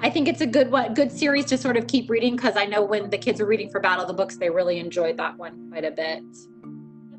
I 0.01 0.11
think 0.11 0.29
it's 0.29 0.41
a 0.41 0.47
good 0.47 0.71
one, 0.71 0.95
good 0.95 1.13
series 1.13 1.45
to 1.47 1.59
sort 1.59 1.77
of 1.77 1.87
keep 1.87 2.11
reading 2.11 2.37
because 2.37 2.57
I 2.57 2.65
know 2.65 2.83
when 2.83 3.11
the 3.11 3.19
kids 3.19 3.41
are 3.41 3.47
reading 3.47 3.71
for 3.71 3.81
Battle 3.81 4.03
of 4.03 4.09
the 4.09 4.15
Books, 4.15 4.37
they 4.37 4.51
really 4.51 4.79
enjoyed 4.79 5.17
that 5.19 5.37
one 5.39 5.71
quite 5.71 5.85
a 5.85 5.91
bit. 5.91 6.23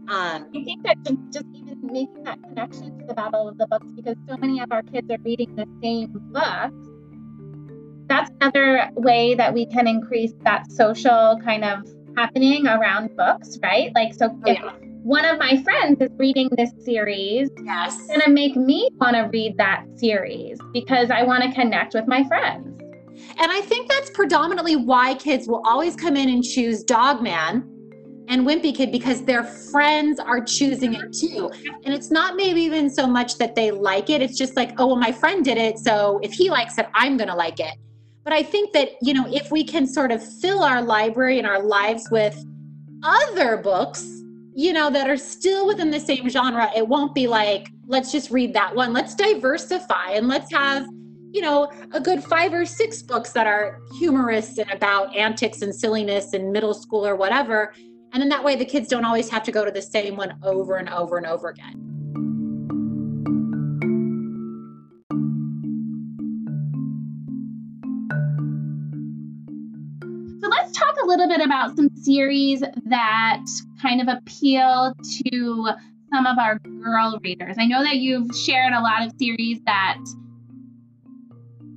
Um, 0.10 0.48
I 0.56 0.64
think 0.64 0.84
that 0.84 0.98
just 1.32 1.46
even 1.54 1.80
making 1.84 2.24
that 2.24 2.42
connection 2.44 2.98
to 3.00 3.06
the 3.06 3.14
Battle 3.14 3.48
of 3.48 3.58
the 3.58 3.68
Books, 3.68 3.92
because 3.96 4.16
so 4.28 4.36
many 4.38 4.60
of 4.60 4.72
our 4.72 4.82
kids 4.82 5.10
are 5.12 5.20
reading 5.24 5.56
the 5.56 5.68
same 5.82 6.12
books, 6.32 6.74
that's 8.08 8.32
another 8.42 8.90
way 8.96 9.36
that 9.36 9.54
we 9.54 9.68
can 9.68 9.88
increase 9.88 10.34
that 10.42 10.72
social 10.72 11.40
kind 11.44 11.64
of 11.64 11.88
happening 12.18 12.66
around 12.68 13.16
books, 13.16 13.60
right? 13.62 13.92
Like, 13.94 14.14
so 14.14 14.38
if 14.46 14.58
yeah. 14.58 14.72
One 15.04 15.24
of 15.24 15.40
my 15.40 15.62
friends 15.64 16.02
is 16.02 16.10
reading 16.18 16.50
this 16.58 16.72
series, 16.84 17.50
yes. 17.64 17.98
it's 17.98 18.08
going 18.08 18.20
to 18.22 18.30
make 18.30 18.56
me 18.56 18.90
want 19.00 19.16
to 19.16 19.22
read 19.24 19.58
that 19.58 19.86
series 19.96 20.60
because 20.74 21.10
I 21.10 21.24
want 21.24 21.44
to 21.44 21.52
connect 21.54 21.94
with 21.94 22.06
my 22.06 22.24
friends. 22.26 22.82
And 23.40 23.52
I 23.52 23.62
think 23.62 23.90
that's 23.90 24.10
predominantly 24.10 24.76
why 24.76 25.16
kids 25.16 25.48
will 25.48 25.62
always 25.66 25.96
come 25.96 26.18
in 26.18 26.28
and 26.30 26.44
choose 26.44 26.84
Dog 26.84 27.22
Man 27.22 27.64
and 28.28 28.46
Wimpy 28.46 28.76
Kid 28.76 28.92
because 28.92 29.24
their 29.24 29.44
friends 29.44 30.20
are 30.20 30.44
choosing 30.44 30.94
it 30.94 31.14
too. 31.14 31.50
And 31.86 31.94
it's 31.94 32.12
not 32.12 32.36
maybe 32.36 32.62
even 32.62 32.90
so 32.90 33.08
much 33.08 33.38
that 33.38 33.56
they 33.56 33.72
like 33.72 34.10
it, 34.10 34.22
it's 34.22 34.38
just 34.38 34.58
like, 34.58 34.74
oh, 34.78 34.88
well, 34.88 34.96
my 34.98 35.14
friend 35.14 35.46
did 35.46 35.58
it. 35.58 35.80
So 35.80 36.20
if 36.22 36.34
he 36.34 36.50
likes 36.50 36.78
it, 36.78 36.88
I'm 36.94 37.16
going 37.16 37.30
to 37.30 37.36
like 37.36 37.60
it. 37.60 37.76
But 38.26 38.34
I 38.34 38.44
think 38.44 38.74
that, 38.74 38.90
you 39.02 39.14
know, 39.14 39.26
if 39.32 39.50
we 39.50 39.64
can 39.64 39.88
sort 39.88 40.12
of 40.12 40.22
fill 40.40 40.62
our 40.62 40.82
library 40.82 41.40
and 41.40 41.48
our 41.48 41.64
lives 41.64 42.10
with 42.12 42.38
other 43.02 43.58
books, 43.58 44.19
you 44.60 44.74
know, 44.74 44.90
that 44.90 45.10
are 45.10 45.16
still 45.16 45.66
within 45.66 45.90
the 45.90 46.00
same 46.00 46.28
genre, 46.30 46.70
it 46.76 46.86
won't 46.86 47.16
be 47.16 47.28
like, 47.28 47.70
let's 47.88 48.12
just 48.12 48.30
read 48.30 48.54
that 48.54 48.76
one. 48.76 48.92
Let's 48.92 49.16
diversify 49.16 50.12
and 50.12 50.28
let's 50.28 50.52
have, 50.52 50.86
you 51.32 51.42
know, 51.42 51.72
a 51.94 52.02
good 52.02 52.22
five 52.22 52.54
or 52.54 52.66
six 52.66 53.02
books 53.02 53.32
that 53.32 53.48
are 53.48 53.80
humorous 53.98 54.58
and 54.58 54.70
about 54.72 55.16
antics 55.16 55.62
and 55.62 55.74
silliness 55.74 56.34
in 56.34 56.52
middle 56.52 56.74
school 56.74 57.08
or 57.08 57.16
whatever 57.16 57.74
and 58.12 58.22
then 58.22 58.30
that 58.30 58.44
way 58.44 58.56
the 58.56 58.66
kids 58.66 58.88
don't 58.88 59.06
always 59.06 59.30
have 59.30 59.44
to 59.44 59.52
go 59.52 59.64
to 59.64 59.72
the 59.72 59.82
same 59.82 60.16
one 60.16 60.36
over 60.44 60.78
and 60.78 60.90
over 60.90 61.18
and 61.18 61.26
over 61.26 61.50
again. 61.50 61.89
Little 71.10 71.28
bit 71.28 71.42
about 71.42 71.76
some 71.76 71.90
series 71.96 72.62
that 72.86 73.44
kind 73.82 74.00
of 74.00 74.08
appeal 74.08 74.94
to 75.24 75.70
some 76.14 76.26
of 76.28 76.38
our 76.38 76.60
girl 76.60 77.20
readers. 77.24 77.56
I 77.58 77.66
know 77.66 77.84
that 77.84 77.98
you've 77.98 78.36
shared 78.36 78.74
a 78.74 78.80
lot 78.80 79.06
of 79.06 79.14
series 79.20 79.60
that 79.66 79.98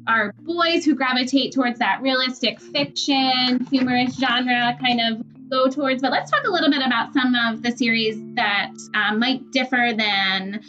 are 0.07 0.35
boys 0.41 0.85
who 0.85 0.95
gravitate 0.95 1.53
towards 1.55 1.79
that 1.79 2.03
realistic 2.03 2.61
fiction, 2.61 3.67
humorous 3.71 4.19
genre 4.19 4.77
kind 4.81 5.01
of 5.01 5.25
go 5.51 5.69
towards. 5.69 6.03
But 6.03 6.13
let's 6.13 6.31
talk 6.31 6.45
a 6.47 6.51
little 6.51 6.71
bit 6.71 6.85
about 6.85 7.15
some 7.15 7.35
of 7.35 7.63
the 7.63 7.73
series 7.73 8.17
that 8.35 8.73
um, 8.95 9.19
might 9.19 9.51
differ 9.51 9.93
than 9.97 10.61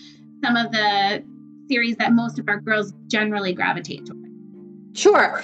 some 0.41 0.55
of 0.55 0.71
the 0.71 1.23
series 1.67 1.97
that 1.97 2.13
most 2.13 2.39
of 2.39 2.47
our 2.47 2.61
girls 2.61 2.93
generally 3.07 3.53
gravitate 3.53 4.05
toward. 4.05 4.23
Sure. 4.93 5.43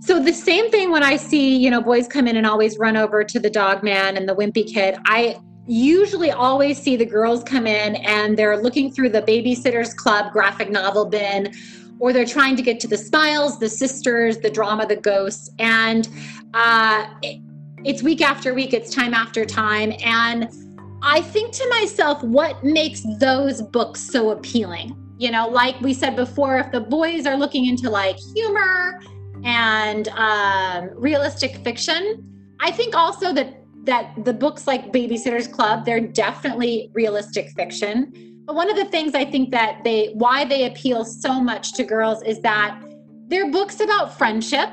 So 0.00 0.20
the 0.20 0.32
same 0.32 0.70
thing 0.70 0.90
when 0.90 1.02
I 1.02 1.16
see, 1.16 1.56
you 1.56 1.70
know, 1.70 1.80
boys 1.80 2.06
come 2.06 2.28
in 2.28 2.36
and 2.36 2.46
always 2.46 2.78
run 2.78 2.96
over 2.96 3.24
to 3.24 3.40
the 3.40 3.50
dog 3.50 3.82
man 3.82 4.16
and 4.16 4.28
the 4.28 4.34
wimpy 4.34 4.66
kid, 4.66 4.96
I 5.06 5.38
usually 5.66 6.30
always 6.30 6.80
see 6.80 6.96
the 6.96 7.06
girls 7.06 7.44
come 7.44 7.66
in 7.66 7.96
and 7.96 8.38
they're 8.38 8.56
looking 8.56 8.90
through 8.90 9.10
the 9.10 9.22
babysitters 9.22 9.94
club 9.94 10.32
graphic 10.32 10.70
novel 10.70 11.04
bin 11.04 11.52
or 11.98 12.12
they're 12.12 12.24
trying 12.24 12.56
to 12.56 12.62
get 12.62 12.80
to 12.80 12.88
the 12.88 12.96
smiles 12.96 13.58
the 13.58 13.68
sisters 13.68 14.38
the 14.38 14.48
drama 14.48 14.86
the 14.86 14.96
ghosts 14.96 15.50
and 15.58 16.08
uh, 16.54 17.06
it's 17.84 18.02
week 18.02 18.20
after 18.20 18.54
week, 18.54 18.72
it's 18.72 18.94
time 18.94 19.14
after 19.14 19.44
time. 19.44 19.92
And 20.04 20.48
I 21.02 21.20
think 21.20 21.52
to 21.54 21.68
myself, 21.68 22.22
what 22.22 22.62
makes 22.64 23.02
those 23.18 23.62
books 23.62 24.00
so 24.00 24.30
appealing? 24.30 24.96
You 25.18 25.30
know, 25.30 25.48
like 25.48 25.80
we 25.80 25.94
said 25.94 26.16
before, 26.16 26.58
if 26.58 26.70
the 26.72 26.80
boys 26.80 27.26
are 27.26 27.36
looking 27.36 27.66
into 27.66 27.90
like 27.90 28.16
humor 28.34 29.00
and 29.48 30.08
um, 30.08 30.90
realistic 30.94 31.56
fiction, 31.64 32.54
I 32.60 32.70
think 32.70 32.94
also 32.94 33.32
that 33.32 33.54
that 33.84 34.12
the 34.26 34.34
books 34.34 34.66
like 34.66 34.92
Babysitter's 34.92 35.48
Club, 35.48 35.86
they're 35.86 36.06
definitely 36.06 36.90
realistic 36.92 37.48
fiction. 37.52 38.42
But 38.44 38.54
one 38.54 38.68
of 38.70 38.76
the 38.76 38.84
things 38.84 39.14
I 39.14 39.24
think 39.24 39.50
that 39.52 39.80
they 39.84 40.08
why 40.12 40.44
they 40.44 40.66
appeal 40.66 41.04
so 41.04 41.40
much 41.40 41.72
to 41.74 41.84
girls 41.84 42.22
is 42.24 42.40
that 42.40 42.78
they're 43.28 43.50
books 43.50 43.80
about 43.80 44.18
friendship. 44.18 44.68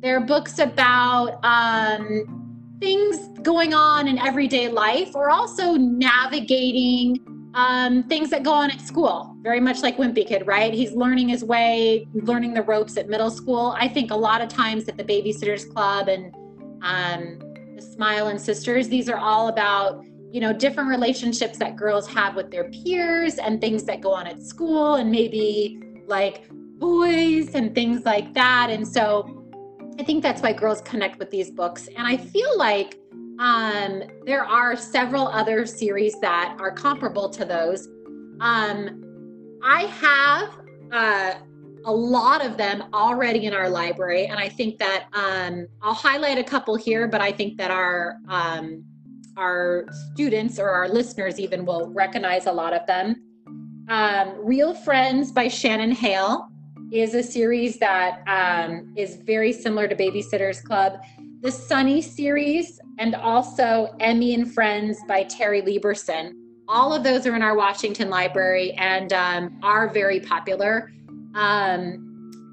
They're 0.00 0.20
books 0.20 0.58
about 0.58 1.38
um, 1.44 2.76
things 2.80 3.28
going 3.42 3.74
on 3.74 4.08
in 4.08 4.18
everyday 4.18 4.68
life 4.68 5.14
or 5.14 5.30
also 5.30 5.74
navigating 5.74 7.35
um, 7.54 8.02
things 8.04 8.30
that 8.30 8.42
go 8.42 8.52
on 8.52 8.70
at 8.70 8.80
school, 8.80 9.34
very 9.40 9.60
much 9.60 9.82
like 9.82 9.96
Wimpy 9.96 10.26
Kid, 10.26 10.46
right? 10.46 10.72
He's 10.72 10.92
learning 10.92 11.28
his 11.28 11.44
way, 11.44 12.06
learning 12.14 12.54
the 12.54 12.62
ropes 12.62 12.96
at 12.96 13.08
middle 13.08 13.30
school. 13.30 13.74
I 13.78 13.88
think 13.88 14.10
a 14.10 14.16
lot 14.16 14.40
of 14.40 14.48
times 14.48 14.88
at 14.88 14.96
the 14.96 15.04
Babysitters 15.04 15.70
Club 15.72 16.08
and 16.08 16.34
um, 16.82 17.38
the 17.74 17.82
Smile 17.82 18.28
and 18.28 18.40
Sisters, 18.40 18.88
these 18.88 19.08
are 19.08 19.18
all 19.18 19.48
about 19.48 20.04
you 20.32 20.40
know 20.40 20.52
different 20.52 20.90
relationships 20.90 21.56
that 21.58 21.76
girls 21.76 22.06
have 22.08 22.34
with 22.34 22.50
their 22.50 22.68
peers 22.70 23.38
and 23.38 23.60
things 23.60 23.84
that 23.84 24.00
go 24.00 24.12
on 24.12 24.26
at 24.26 24.42
school 24.42 24.96
and 24.96 25.10
maybe 25.10 25.80
like 26.06 26.48
boys 26.78 27.54
and 27.54 27.74
things 27.74 28.04
like 28.04 28.34
that. 28.34 28.68
And 28.70 28.86
so 28.86 29.44
I 29.98 30.02
think 30.02 30.22
that's 30.22 30.42
why 30.42 30.52
girls 30.52 30.82
connect 30.82 31.18
with 31.18 31.30
these 31.30 31.50
books. 31.50 31.88
And 31.96 32.06
I 32.06 32.16
feel 32.16 32.58
like 32.58 32.98
um, 33.38 34.02
there 34.24 34.44
are 34.44 34.76
several 34.76 35.28
other 35.28 35.66
series 35.66 36.18
that 36.20 36.56
are 36.58 36.70
comparable 36.70 37.28
to 37.30 37.44
those. 37.44 37.88
Um, 38.40 39.02
I 39.62 39.82
have 39.82 40.58
uh, 40.92 41.34
a 41.84 41.92
lot 41.92 42.44
of 42.44 42.56
them 42.56 42.84
already 42.92 43.46
in 43.46 43.54
our 43.54 43.68
library, 43.68 44.26
and 44.26 44.38
I 44.38 44.48
think 44.48 44.78
that 44.78 45.06
um, 45.12 45.66
I'll 45.82 45.94
highlight 45.94 46.38
a 46.38 46.44
couple 46.44 46.76
here, 46.76 47.08
but 47.08 47.20
I 47.20 47.32
think 47.32 47.58
that 47.58 47.70
our 47.70 48.18
um, 48.28 48.84
our 49.36 49.84
students 50.12 50.58
or 50.58 50.70
our 50.70 50.88
listeners 50.88 51.38
even 51.38 51.66
will 51.66 51.90
recognize 51.90 52.46
a 52.46 52.52
lot 52.52 52.72
of 52.72 52.86
them. 52.86 53.22
Um, 53.88 54.34
Real 54.38 54.74
Friends 54.74 55.30
by 55.30 55.48
Shannon 55.48 55.92
Hale 55.92 56.48
is 56.90 57.14
a 57.14 57.22
series 57.22 57.78
that 57.78 58.22
um, 58.26 58.94
is 58.96 59.16
very 59.16 59.52
similar 59.52 59.88
to 59.88 59.94
Babysitter's 59.94 60.60
Club. 60.60 61.00
The 61.42 61.52
Sunny 61.52 62.00
series 62.00 62.80
and 62.98 63.14
also 63.14 63.94
Emmy 64.00 64.34
and 64.34 64.52
Friends 64.52 64.98
by 65.06 65.24
Terri 65.24 65.62
Libenson. 65.62 66.32
All 66.68 66.92
of 66.92 67.04
those 67.04 67.26
are 67.26 67.36
in 67.36 67.42
our 67.42 67.56
Washington 67.56 68.10
library 68.10 68.72
and 68.72 69.12
um, 69.12 69.58
are 69.62 69.88
very 69.88 70.20
popular. 70.20 70.90
Um, 71.34 72.02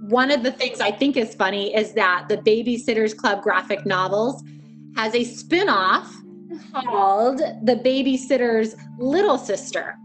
one 0.09 0.31
of 0.31 0.43
the 0.43 0.51
things 0.51 0.81
I 0.81 0.91
think 0.91 1.15
is 1.15 1.33
funny 1.33 1.73
is 1.75 1.93
that 1.93 2.25
the 2.27 2.37
Babysitters 2.37 3.15
Club 3.15 3.41
graphic 3.41 3.85
novels 3.85 4.43
has 4.95 5.15
a 5.15 5.23
spin-off 5.23 6.13
called 6.73 7.39
The 7.39 7.75
Babysitter's 7.75 8.75
Little 8.99 9.37
Sister. 9.37 9.95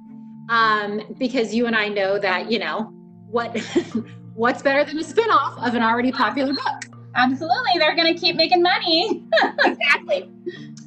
Um, 0.48 1.14
because 1.18 1.54
you 1.54 1.66
and 1.66 1.76
I 1.76 1.88
know 1.88 2.18
that, 2.18 2.50
you 2.50 2.58
know, 2.58 2.92
what 3.30 3.58
what's 4.34 4.62
better 4.62 4.84
than 4.84 4.98
a 4.98 5.04
spin-off 5.04 5.58
of 5.58 5.74
an 5.74 5.82
already 5.82 6.12
popular 6.12 6.54
book? 6.54 6.87
Absolutely. 7.18 7.72
They're 7.78 7.96
going 7.96 8.14
to 8.14 8.18
keep 8.18 8.36
making 8.36 8.62
money. 8.62 9.24
exactly. 9.64 10.30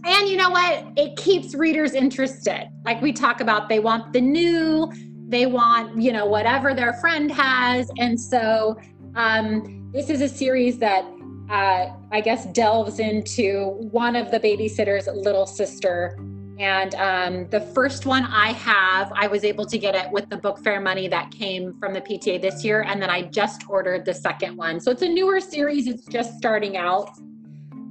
And 0.04 0.30
you 0.30 0.38
know 0.38 0.50
what? 0.50 0.86
It 0.96 1.18
keeps 1.18 1.54
readers 1.54 1.94
interested. 1.94 2.70
Like 2.86 3.02
we 3.02 3.12
talk 3.12 3.42
about, 3.42 3.70
they 3.70 3.80
want 3.80 4.14
the 4.14 4.22
new, 4.22 4.92
they 5.28 5.46
want, 5.46 6.02
you 6.02 6.12
know, 6.12 6.26
whatever 6.26 6.74
their 6.74 6.94
friend 6.94 7.32
has. 7.32 7.92
And 7.98 8.20
so 8.20 8.80
um, 9.16 9.92
this 9.94 10.10
is 10.10 10.22
a 10.22 10.30
series 10.30 10.80
that 10.80 11.06
uh, 11.50 11.94
I 12.12 12.22
guess 12.22 12.46
delves 12.48 13.00
into 13.00 13.78
one 13.92 14.16
of 14.16 14.32
the 14.32 14.40
babysitter's 14.40 15.08
little 15.08 15.46
sister 15.46 16.18
and 16.60 16.96
um, 16.96 17.50
the 17.50 17.62
first 17.62 18.06
one 18.06 18.24
I 18.26 18.52
have, 18.54 19.12
I 19.16 19.28
was 19.28 19.44
able 19.44 19.66
to 19.66 19.78
get 19.78 19.96
it 19.96 20.12
with 20.12 20.30
the 20.30 20.38
book 20.38 20.60
fair 20.60 20.80
money 20.80 21.08
that 21.08 21.32
came 21.32 21.74
from 21.80 21.94
the 21.94 22.02
PTA 22.02 22.42
this 22.42 22.64
year. 22.64 22.84
And 22.84 23.02
then 23.02 23.10
I 23.10 23.24
just 23.24 23.70
ordered 23.70 24.06
the 24.06 24.14
second 24.14 24.58
one. 24.58 24.80
So 24.80 24.92
it's 24.92 25.02
a 25.02 25.08
newer 25.08 25.40
series, 25.40 25.88
it's 25.88 26.06
just 26.06 26.38
starting 26.38 26.78
out. 26.78 27.10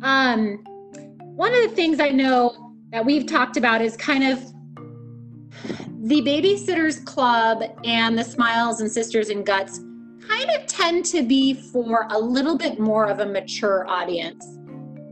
Um, 0.03 0.65
one 1.35 1.55
of 1.55 1.63
the 1.63 1.75
things 1.75 2.01
I 2.01 2.11
know 2.11 2.75
that 2.93 3.05
we've 3.05 3.27
talked 3.27 3.57
about 3.57 3.81
is 3.81 3.97
kind 3.97 4.25
of 4.25 4.39
the 6.03 6.23
Babysitters 6.23 7.05
Club 7.05 7.63
and 7.85 8.19
the 8.19 8.25
Smiles 8.25 8.81
and 8.81 8.91
Sisters 8.91 9.31
and 9.31 9.45
Guts 9.45 9.81
kind 10.27 10.51
of 10.51 10.67
tend 10.67 11.05
to 11.07 11.23
be 11.23 11.55
for 11.55 12.07
a 12.11 12.19
little 12.19 12.57
bit 12.57 12.79
more 12.79 13.07
of 13.07 13.21
a 13.21 13.27
mature 13.27 13.87
audience 13.89 14.47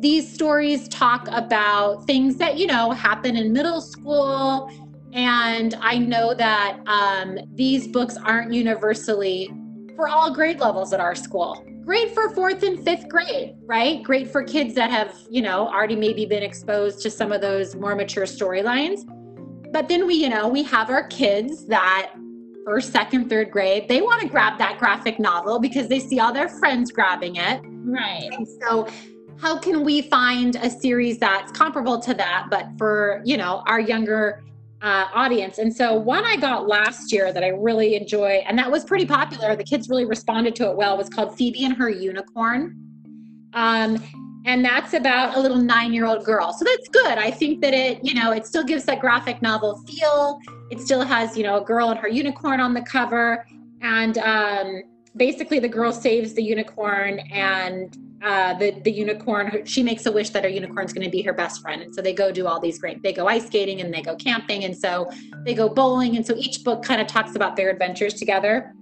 these 0.00 0.32
stories 0.32 0.88
talk 0.88 1.26
about 1.32 2.06
things 2.06 2.36
that, 2.36 2.56
you 2.56 2.66
know, 2.66 2.90
happen 2.92 3.36
in 3.36 3.52
middle 3.52 3.80
school. 3.80 4.70
And 5.12 5.74
I 5.80 5.98
know 5.98 6.34
that 6.34 6.78
um, 6.86 7.38
these 7.54 7.88
books 7.88 8.16
aren't 8.16 8.52
universally 8.52 9.50
for 9.96 10.08
all 10.08 10.32
grade 10.32 10.60
levels 10.60 10.92
at 10.92 11.00
our 11.00 11.14
school. 11.14 11.64
Great 11.84 12.14
for 12.14 12.30
fourth 12.30 12.62
and 12.62 12.78
fifth 12.84 13.08
grade, 13.08 13.56
right? 13.64 14.02
Great 14.02 14.30
for 14.30 14.42
kids 14.42 14.74
that 14.74 14.90
have, 14.90 15.16
you 15.30 15.42
know, 15.42 15.66
already 15.68 15.96
maybe 15.96 16.26
been 16.26 16.42
exposed 16.42 17.00
to 17.02 17.10
some 17.10 17.32
of 17.32 17.40
those 17.40 17.74
more 17.74 17.94
mature 17.94 18.26
storylines. 18.26 19.00
But 19.72 19.88
then 19.88 20.06
we, 20.06 20.14
you 20.14 20.28
know, 20.28 20.46
we 20.46 20.62
have 20.64 20.90
our 20.90 21.06
kids 21.08 21.66
that 21.66 22.12
first, 22.64 22.92
second, 22.92 23.30
third 23.30 23.50
grade, 23.50 23.88
they 23.88 24.02
want 24.02 24.20
to 24.20 24.28
grab 24.28 24.58
that 24.58 24.78
graphic 24.78 25.18
novel 25.18 25.58
because 25.58 25.88
they 25.88 25.98
see 25.98 26.20
all 26.20 26.32
their 26.32 26.48
friends 26.48 26.92
grabbing 26.92 27.36
it. 27.36 27.62
Right. 27.64 28.28
And 28.30 28.46
so 28.60 28.86
how 29.40 29.58
can 29.58 29.84
we 29.84 30.02
find 30.02 30.56
a 30.56 30.68
series 30.68 31.18
that's 31.18 31.52
comparable 31.52 31.98
to 32.00 32.14
that 32.14 32.46
but 32.50 32.68
for 32.76 33.22
you 33.24 33.36
know 33.36 33.62
our 33.66 33.80
younger 33.80 34.42
uh, 34.82 35.06
audience? 35.12 35.58
And 35.58 35.74
so 35.74 35.94
one 35.94 36.24
i 36.24 36.36
got 36.36 36.66
last 36.66 37.12
year 37.12 37.32
that 37.32 37.44
i 37.44 37.48
really 37.48 37.94
enjoy 37.94 38.42
and 38.46 38.58
that 38.58 38.70
was 38.70 38.84
pretty 38.84 39.06
popular 39.06 39.56
the 39.56 39.64
kids 39.64 39.88
really 39.88 40.04
responded 40.04 40.54
to 40.56 40.70
it 40.70 40.76
well 40.76 40.96
was 40.96 41.08
called 41.08 41.36
phoebe 41.36 41.64
and 41.64 41.76
her 41.76 41.88
unicorn. 41.88 42.76
Um, 43.54 44.02
and 44.44 44.64
that's 44.64 44.94
about 44.94 45.36
a 45.36 45.40
little 45.40 45.56
nine 45.56 45.92
year 45.92 46.06
old 46.06 46.24
girl. 46.24 46.52
So 46.52 46.64
that's 46.64 46.88
good. 46.88 47.18
I 47.18 47.30
think 47.30 47.60
that 47.60 47.74
it 47.74 48.02
you 48.02 48.14
know 48.14 48.32
it 48.32 48.46
still 48.46 48.64
gives 48.64 48.84
that 48.84 49.00
graphic 49.00 49.42
novel 49.42 49.76
feel. 49.86 50.40
It 50.70 50.80
still 50.80 51.02
has 51.02 51.36
you 51.36 51.42
know 51.42 51.60
a 51.60 51.64
girl 51.64 51.90
and 51.90 51.98
her 51.98 52.08
unicorn 52.08 52.60
on 52.60 52.72
the 52.72 52.82
cover. 52.82 53.46
And 53.80 54.18
um, 54.18 54.82
basically 55.16 55.58
the 55.58 55.68
girl 55.68 55.92
saves 55.92 56.34
the 56.34 56.42
unicorn 56.42 57.18
and 57.30 57.96
uh, 58.22 58.54
the 58.54 58.72
the 58.82 58.90
unicorn 58.90 59.64
she 59.64 59.82
makes 59.82 60.04
a 60.06 60.12
wish 60.12 60.30
that 60.30 60.42
her 60.42 60.50
unicorn's 60.50 60.92
going 60.92 61.04
to 61.04 61.10
be 61.10 61.22
her 61.22 61.32
best 61.32 61.60
friend. 61.60 61.82
And 61.82 61.94
so 61.94 62.02
they 62.02 62.12
go 62.12 62.32
do 62.32 62.46
all 62.46 62.60
these 62.60 62.78
great 62.78 63.02
they 63.02 63.12
go 63.12 63.28
ice 63.28 63.46
skating 63.46 63.80
and 63.80 63.94
they 63.94 64.02
go 64.02 64.16
camping. 64.16 64.64
And 64.64 64.76
so 64.76 65.10
they 65.44 65.54
go 65.54 65.68
bowling. 65.68 66.16
And 66.16 66.26
so 66.26 66.34
each 66.36 66.64
book 66.64 66.82
kind 66.82 67.00
of 67.00 67.06
talks 67.06 67.36
about 67.36 67.54
their 67.54 67.70
adventures 67.70 68.14
together. 68.14 68.74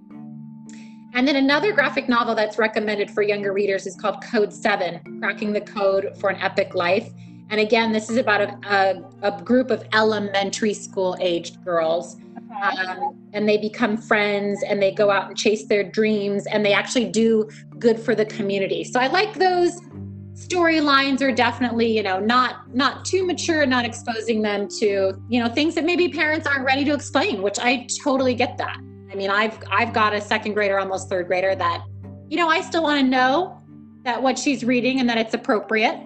And 1.13 1.27
then 1.27 1.35
another 1.35 1.71
graphic 1.71 2.09
novel 2.09 2.35
that's 2.35 2.57
recommended 2.57 3.09
for 3.11 3.21
younger 3.21 3.53
readers 3.53 3.85
is 3.85 3.95
called 3.95 4.23
code 4.23 4.53
7 4.53 5.19
cracking 5.19 5.53
the 5.53 5.61
code 5.61 6.15
for 6.19 6.29
an 6.29 6.37
epic 6.37 6.73
life. 6.73 7.09
And 7.49 7.59
again 7.59 7.91
this 7.91 8.09
is 8.09 8.17
about 8.17 8.41
a, 8.41 9.03
a, 9.23 9.31
a 9.31 9.41
group 9.43 9.69
of 9.71 9.83
elementary 9.93 10.73
school 10.73 11.15
aged 11.19 11.63
girls 11.63 12.17
um, 12.61 13.29
and 13.33 13.47
they 13.47 13.57
become 13.57 13.97
friends 13.97 14.63
and 14.63 14.81
they 14.81 14.91
go 14.91 15.09
out 15.09 15.27
and 15.27 15.37
chase 15.37 15.67
their 15.67 15.83
dreams 15.83 16.45
and 16.47 16.65
they 16.65 16.73
actually 16.73 17.05
do 17.05 17.47
good 17.79 17.99
for 17.99 18.15
the 18.15 18.25
community. 18.25 18.83
So 18.83 18.99
I 18.99 19.07
like 19.07 19.33
those 19.35 19.79
storylines 20.37 21.21
are 21.21 21.31
definitely 21.31 21.91
you 21.91 22.03
know 22.03 22.19
not 22.19 22.73
not 22.73 23.03
too 23.03 23.25
mature 23.25 23.65
not 23.65 23.83
exposing 23.83 24.43
them 24.43 24.67
to 24.67 25.19
you 25.29 25.43
know 25.43 25.49
things 25.49 25.73
that 25.73 25.83
maybe 25.83 26.07
parents 26.07 26.45
aren't 26.45 26.63
ready 26.63 26.85
to 26.85 26.93
explain 26.93 27.41
which 27.41 27.57
i 27.57 27.87
totally 28.03 28.35
get 28.35 28.55
that 28.55 28.77
i 29.11 29.15
mean 29.15 29.31
i've 29.31 29.57
i've 29.71 29.91
got 29.93 30.13
a 30.13 30.21
second 30.21 30.53
grader 30.53 30.77
almost 30.77 31.09
third 31.09 31.25
grader 31.25 31.55
that 31.55 31.83
you 32.29 32.37
know 32.37 32.47
i 32.47 32.61
still 32.61 32.83
want 32.83 33.01
to 33.01 33.07
know 33.07 33.59
that 34.03 34.21
what 34.21 34.37
she's 34.37 34.63
reading 34.63 34.99
and 34.99 35.09
that 35.09 35.17
it's 35.17 35.33
appropriate 35.33 35.99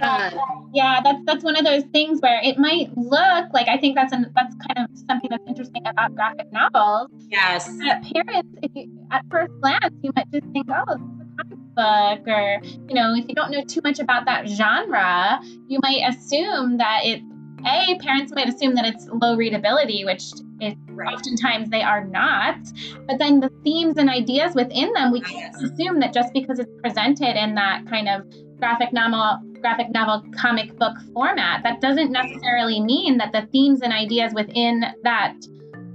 uh, 0.00 0.30
yeah, 0.74 1.00
that's 1.04 1.20
that's 1.24 1.44
one 1.44 1.56
of 1.56 1.64
those 1.64 1.84
things 1.92 2.20
where 2.20 2.40
it 2.42 2.58
might 2.58 2.90
look 2.96 3.52
like 3.52 3.68
I 3.68 3.78
think 3.78 3.94
that's 3.94 4.12
an, 4.12 4.26
that's 4.34 4.56
kind 4.56 4.88
of 4.88 4.98
something 5.06 5.30
that's 5.30 5.44
interesting 5.46 5.86
about 5.86 6.16
graphic 6.16 6.52
novels. 6.52 7.10
Yes. 7.30 7.68
That 7.78 8.02
parents, 8.02 8.58
if 8.60 8.72
you, 8.74 9.06
at 9.12 9.24
first 9.30 9.52
glance, 9.60 9.94
you 10.02 10.10
might 10.16 10.28
just 10.32 10.46
think, 10.52 10.66
oh, 10.68 10.82
it's 10.88 11.00
a 11.00 11.36
comic 11.36 11.58
book, 11.76 12.28
or 12.28 12.60
you 12.88 12.94
know, 12.94 13.14
if 13.14 13.26
you 13.28 13.36
don't 13.36 13.52
know 13.52 13.62
too 13.62 13.82
much 13.84 14.00
about 14.00 14.26
that 14.26 14.48
genre, 14.48 15.40
you 15.68 15.78
might 15.80 16.02
assume 16.08 16.78
that 16.78 17.02
it. 17.04 17.22
A 17.66 17.98
parents 18.00 18.30
might 18.34 18.46
assume 18.46 18.74
that 18.74 18.84
it's 18.84 19.08
low 19.22 19.36
readability, 19.36 20.04
which 20.04 20.24
is 20.60 20.74
right. 20.88 21.14
oftentimes 21.14 21.70
they 21.70 21.80
are 21.80 22.04
not. 22.04 22.58
But 23.06 23.18
then 23.18 23.40
the 23.40 23.48
themes 23.64 23.96
and 23.96 24.10
ideas 24.10 24.54
within 24.54 24.92
them, 24.92 25.12
we 25.12 25.22
can't 25.22 25.54
assume 25.54 26.00
that 26.00 26.12
just 26.12 26.34
because 26.34 26.58
it's 26.58 26.70
presented 26.82 27.42
in 27.42 27.54
that 27.54 27.86
kind 27.86 28.10
of 28.10 28.26
graphic 28.58 28.92
novel 28.92 29.40
graphic 29.64 29.90
novel 29.92 30.22
comic 30.36 30.76
book 30.78 30.94
format 31.14 31.62
that 31.62 31.80
doesn't 31.80 32.12
necessarily 32.12 32.80
mean 32.82 33.16
that 33.16 33.32
the 33.32 33.48
themes 33.50 33.80
and 33.80 33.94
ideas 33.94 34.34
within 34.34 34.84
that 35.04 35.34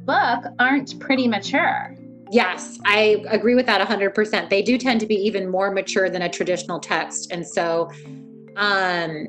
book 0.05 0.43
aren't 0.57 0.99
pretty 0.99 1.27
mature 1.27 1.95
yes 2.31 2.79
i 2.85 3.23
agree 3.27 3.53
with 3.53 3.67
that 3.67 3.79
100% 3.87 4.49
they 4.49 4.63
do 4.63 4.75
tend 4.75 4.99
to 4.99 5.05
be 5.05 5.13
even 5.13 5.47
more 5.47 5.69
mature 5.69 6.09
than 6.09 6.23
a 6.23 6.29
traditional 6.29 6.79
text 6.79 7.31
and 7.31 7.45
so 7.45 7.87
um 8.57 9.27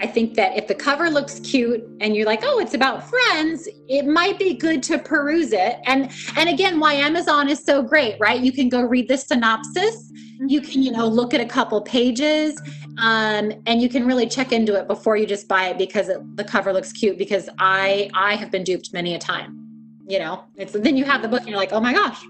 I 0.00 0.08
think 0.08 0.34
that 0.34 0.56
if 0.58 0.66
the 0.66 0.74
cover 0.74 1.08
looks 1.08 1.38
cute 1.38 1.82
and 2.00 2.16
you're 2.16 2.26
like, 2.26 2.40
oh, 2.42 2.58
it's 2.58 2.74
about 2.74 3.08
friends, 3.08 3.68
it 3.88 4.04
might 4.04 4.40
be 4.40 4.54
good 4.54 4.82
to 4.82 4.98
peruse 4.98 5.52
it. 5.52 5.78
And 5.84 6.10
and 6.36 6.48
again, 6.48 6.80
why 6.80 6.94
Amazon 6.94 7.48
is 7.48 7.64
so 7.64 7.80
great, 7.80 8.16
right? 8.18 8.40
You 8.40 8.50
can 8.50 8.68
go 8.68 8.82
read 8.82 9.06
the 9.06 9.16
synopsis, 9.16 10.10
you 10.46 10.60
can, 10.60 10.82
you 10.82 10.92
know, 10.92 11.06
look 11.06 11.34
at 11.34 11.40
a 11.40 11.46
couple 11.46 11.80
pages 11.80 12.60
Um, 12.98 13.52
and 13.66 13.82
you 13.82 13.88
can 13.88 14.06
really 14.06 14.26
check 14.26 14.52
into 14.52 14.74
it 14.76 14.86
before 14.86 15.16
you 15.16 15.26
just 15.26 15.48
buy 15.48 15.68
it 15.68 15.78
because 15.78 16.08
it, 16.08 16.36
the 16.36 16.44
cover 16.44 16.72
looks 16.72 16.92
cute. 16.92 17.18
Because 17.18 17.48
I 17.58 18.10
I 18.14 18.36
have 18.36 18.50
been 18.50 18.62
duped 18.64 18.92
many 18.92 19.14
a 19.14 19.18
time. 19.18 19.60
You 20.06 20.18
know, 20.18 20.44
it's 20.56 20.72
then 20.72 20.96
you 20.96 21.04
have 21.04 21.22
the 21.22 21.28
book 21.28 21.40
and 21.40 21.48
you're 21.48 21.58
like, 21.58 21.72
oh 21.72 21.80
my 21.80 21.92
gosh. 21.92 22.22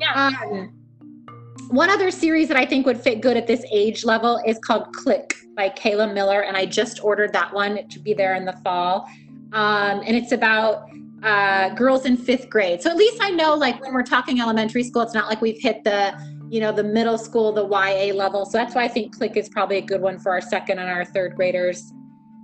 Yeah. 0.00 0.30
Um, 0.50 0.72
one 1.70 1.90
other 1.90 2.10
series 2.10 2.48
that 2.48 2.56
I 2.56 2.64
think 2.64 2.86
would 2.86 3.00
fit 3.00 3.20
good 3.20 3.36
at 3.36 3.46
this 3.46 3.64
age 3.70 4.04
level 4.04 4.40
is 4.46 4.58
called 4.58 4.94
Click 4.94 5.34
by 5.54 5.68
Kayla 5.68 6.14
Miller, 6.14 6.42
and 6.42 6.56
I 6.56 6.64
just 6.64 7.02
ordered 7.04 7.32
that 7.34 7.52
one. 7.52 7.76
It 7.76 7.92
should 7.92 8.04
be 8.04 8.14
there 8.14 8.34
in 8.36 8.44
the 8.46 8.54
fall. 8.64 9.06
Um, 9.52 10.02
and 10.06 10.16
it's 10.16 10.32
about 10.32 10.88
uh, 11.22 11.70
girls 11.70 12.06
in 12.06 12.16
fifth 12.16 12.48
grade. 12.48 12.80
So 12.80 12.88
at 12.90 12.96
least 12.96 13.18
I 13.20 13.30
know, 13.30 13.54
like 13.54 13.82
when 13.82 13.92
we're 13.92 14.04
talking 14.04 14.40
elementary 14.40 14.84
school, 14.84 15.02
it's 15.02 15.14
not 15.14 15.28
like 15.28 15.40
we've 15.42 15.60
hit 15.60 15.84
the, 15.84 16.12
you 16.50 16.60
know, 16.60 16.72
the 16.72 16.84
middle 16.84 17.18
school, 17.18 17.52
the 17.52 17.66
YA 17.66 18.14
level. 18.14 18.44
So 18.44 18.58
that's 18.58 18.74
why 18.74 18.84
I 18.84 18.88
think 18.88 19.16
Click 19.16 19.36
is 19.36 19.48
probably 19.48 19.78
a 19.78 19.82
good 19.82 20.00
one 20.00 20.18
for 20.18 20.32
our 20.32 20.40
second 20.40 20.78
and 20.78 20.88
our 20.88 21.04
third 21.04 21.36
graders. 21.36 21.92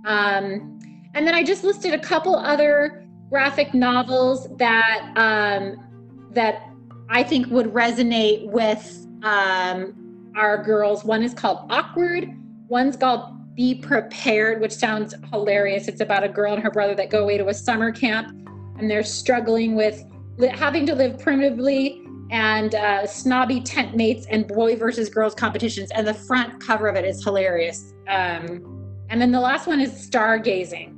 Um, 0.05 0.79
and 1.13 1.25
then 1.25 1.33
I 1.33 1.43
just 1.43 1.63
listed 1.63 1.93
a 1.93 1.99
couple 1.99 2.35
other 2.35 3.07
graphic 3.29 3.73
novels 3.73 4.47
that 4.57 5.11
um, 5.15 6.29
that 6.31 6.69
I 7.09 7.23
think 7.23 7.47
would 7.47 7.67
resonate 7.67 8.49
with 8.49 9.07
um, 9.23 10.31
our 10.35 10.61
girls. 10.61 11.03
One 11.03 11.23
is 11.23 11.33
called 11.33 11.71
Awkward. 11.71 12.29
One's 12.67 12.97
called 12.97 13.55
Be 13.55 13.75
Prepared, 13.75 14.61
which 14.61 14.73
sounds 14.73 15.15
hilarious. 15.31 15.87
It's 15.87 16.01
about 16.01 16.23
a 16.23 16.29
girl 16.29 16.53
and 16.53 16.61
her 16.61 16.71
brother 16.71 16.95
that 16.95 17.09
go 17.09 17.23
away 17.23 17.37
to 17.37 17.47
a 17.47 17.53
summer 17.53 17.91
camp 17.91 18.29
and 18.77 18.91
they're 18.91 19.03
struggling 19.03 19.75
with 19.75 20.03
having 20.51 20.85
to 20.85 20.95
live 20.95 21.17
primitively 21.19 22.04
and 22.31 22.75
uh, 22.75 23.05
snobby 23.05 23.61
tent 23.61 23.95
mates 23.95 24.25
and 24.29 24.47
boy 24.47 24.75
versus 24.75 25.09
girls 25.09 25.35
competitions. 25.35 25.91
And 25.91 26.07
the 26.07 26.13
front 26.13 26.59
cover 26.59 26.87
of 26.87 26.95
it 26.95 27.05
is 27.05 27.23
hilarious. 27.23 27.93
Um, 28.07 28.71
and 29.09 29.21
then 29.21 29.31
the 29.31 29.39
last 29.39 29.67
one 29.67 29.79
is 29.79 29.91
stargazing, 29.91 30.95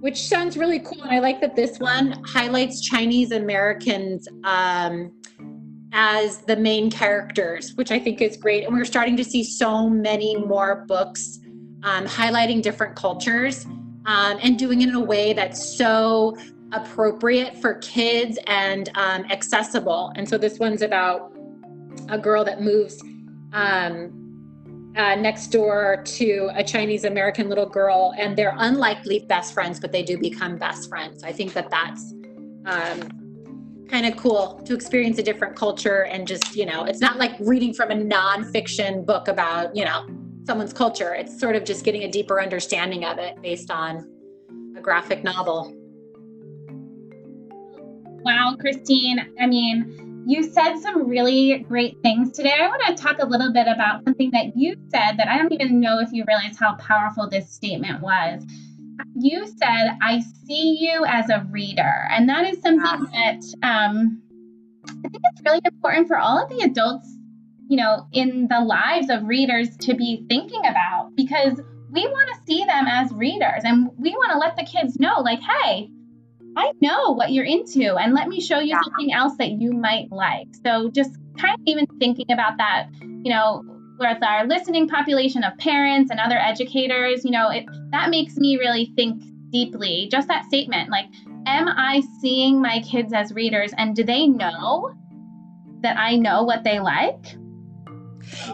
which 0.00 0.26
sounds 0.26 0.56
really 0.56 0.80
cool. 0.80 1.02
And 1.02 1.10
I 1.10 1.18
like 1.18 1.40
that 1.40 1.54
this 1.54 1.78
one 1.78 2.22
highlights 2.24 2.80
Chinese 2.80 3.32
Americans 3.32 4.26
um, 4.44 5.12
as 5.92 6.38
the 6.38 6.56
main 6.56 6.90
characters, 6.90 7.74
which 7.74 7.90
I 7.90 7.98
think 7.98 8.22
is 8.22 8.36
great. 8.36 8.64
And 8.64 8.74
we're 8.74 8.86
starting 8.86 9.16
to 9.18 9.24
see 9.24 9.44
so 9.44 9.88
many 9.88 10.36
more 10.36 10.86
books 10.88 11.40
um, 11.82 12.06
highlighting 12.06 12.62
different 12.62 12.96
cultures 12.96 13.66
um, 14.06 14.38
and 14.42 14.58
doing 14.58 14.80
it 14.80 14.88
in 14.88 14.94
a 14.94 15.00
way 15.00 15.32
that's 15.32 15.76
so 15.76 16.36
appropriate 16.72 17.56
for 17.56 17.74
kids 17.74 18.38
and 18.46 18.90
um, 18.94 19.24
accessible. 19.30 20.12
And 20.16 20.28
so 20.28 20.38
this 20.38 20.58
one's 20.58 20.82
about 20.82 21.32
a 22.08 22.18
girl 22.18 22.44
that 22.44 22.60
moves 22.60 23.02
um, 23.52 24.18
uh, 24.96 25.14
next 25.14 25.48
door 25.48 26.02
to 26.04 26.50
a 26.54 26.64
Chinese 26.64 27.04
American 27.04 27.48
little 27.48 27.68
girl, 27.68 28.14
and 28.18 28.36
they're 28.36 28.54
unlikely 28.58 29.20
best 29.28 29.54
friends, 29.54 29.80
but 29.80 29.92
they 29.92 30.02
do 30.02 30.18
become 30.18 30.56
best 30.56 30.88
friends. 30.88 31.22
I 31.22 31.32
think 31.32 31.52
that 31.54 31.70
that's 31.70 32.12
um, 32.66 33.86
kind 33.88 34.06
of 34.06 34.16
cool 34.16 34.60
to 34.64 34.74
experience 34.74 35.18
a 35.18 35.22
different 35.22 35.56
culture 35.56 36.04
and 36.04 36.26
just, 36.26 36.56
you 36.56 36.66
know, 36.66 36.84
it's 36.84 37.00
not 37.00 37.18
like 37.18 37.32
reading 37.40 37.74
from 37.74 37.90
a 37.90 37.94
nonfiction 37.94 39.04
book 39.04 39.28
about, 39.28 39.74
you 39.76 39.84
know, 39.84 40.06
someone's 40.46 40.72
culture. 40.72 41.14
It's 41.14 41.38
sort 41.38 41.56
of 41.56 41.64
just 41.64 41.84
getting 41.84 42.04
a 42.04 42.10
deeper 42.10 42.40
understanding 42.40 43.04
of 43.04 43.18
it 43.18 43.40
based 43.42 43.70
on 43.70 44.08
a 44.76 44.80
graphic 44.80 45.22
novel. 45.24 45.74
Wow, 48.24 48.56
Christine. 48.58 49.34
I 49.40 49.46
mean, 49.46 50.24
you 50.26 50.44
said 50.44 50.78
some 50.78 51.08
really 51.08 51.58
great 51.68 52.00
things 52.02 52.30
today. 52.30 52.54
I 52.60 52.68
want 52.68 52.96
to 52.96 53.02
talk 53.02 53.18
a 53.18 53.26
little 53.26 53.52
bit 53.52 53.66
about 53.66 54.04
something 54.04 54.30
that 54.30 54.56
you 54.56 54.76
said 54.90 55.16
that 55.16 55.26
I 55.28 55.36
don't 55.36 55.52
even 55.52 55.80
know 55.80 55.98
if 55.98 56.12
you 56.12 56.24
realize 56.28 56.56
how 56.56 56.76
powerful 56.76 57.28
this 57.28 57.50
statement 57.50 58.00
was. 58.00 58.44
You 59.16 59.46
said, 59.46 59.96
I 60.00 60.22
see 60.46 60.78
you 60.80 61.04
as 61.04 61.30
a 61.30 61.44
reader. 61.50 62.06
And 62.10 62.28
that 62.28 62.44
is 62.44 62.62
something 62.62 63.06
that 63.12 63.40
um, 63.64 64.22
I 64.88 65.08
think 65.08 65.22
it's 65.32 65.42
really 65.44 65.60
important 65.64 66.06
for 66.06 66.18
all 66.18 66.40
of 66.40 66.48
the 66.48 66.64
adults, 66.64 67.08
you 67.68 67.76
know, 67.76 68.06
in 68.12 68.46
the 68.48 68.60
lives 68.60 69.10
of 69.10 69.24
readers 69.24 69.76
to 69.78 69.94
be 69.94 70.24
thinking 70.28 70.64
about 70.64 71.10
because 71.16 71.60
we 71.90 72.06
want 72.06 72.28
to 72.28 72.46
see 72.46 72.64
them 72.64 72.86
as 72.86 73.12
readers 73.12 73.62
and 73.64 73.90
we 73.98 74.10
want 74.10 74.30
to 74.30 74.38
let 74.38 74.56
the 74.56 74.64
kids 74.64 75.00
know, 75.00 75.20
like, 75.20 75.40
hey, 75.40 75.90
I 76.56 76.72
know 76.80 77.14
what 77.14 77.32
you're 77.32 77.44
into, 77.44 77.96
and 77.96 78.14
let 78.14 78.28
me 78.28 78.40
show 78.40 78.58
you 78.58 78.70
yeah. 78.70 78.80
something 78.82 79.12
else 79.12 79.34
that 79.38 79.52
you 79.52 79.72
might 79.72 80.10
like. 80.10 80.48
So, 80.64 80.90
just 80.90 81.16
kind 81.38 81.54
of 81.54 81.60
even 81.66 81.86
thinking 81.98 82.30
about 82.30 82.58
that, 82.58 82.88
you 83.00 83.32
know, 83.32 83.64
with 83.98 84.22
our 84.22 84.46
listening 84.46 84.88
population 84.88 85.44
of 85.44 85.56
parents 85.58 86.10
and 86.10 86.20
other 86.20 86.36
educators, 86.36 87.24
you 87.24 87.30
know, 87.30 87.48
it 87.48 87.64
that 87.90 88.10
makes 88.10 88.36
me 88.36 88.58
really 88.58 88.92
think 88.96 89.22
deeply. 89.50 90.08
Just 90.10 90.28
that 90.28 90.44
statement, 90.46 90.90
like, 90.90 91.06
am 91.46 91.68
I 91.68 92.02
seeing 92.20 92.60
my 92.60 92.80
kids 92.80 93.12
as 93.12 93.32
readers, 93.32 93.72
and 93.78 93.96
do 93.96 94.04
they 94.04 94.26
know 94.26 94.94
that 95.80 95.96
I 95.96 96.16
know 96.16 96.42
what 96.42 96.64
they 96.64 96.80
like? 96.80 97.36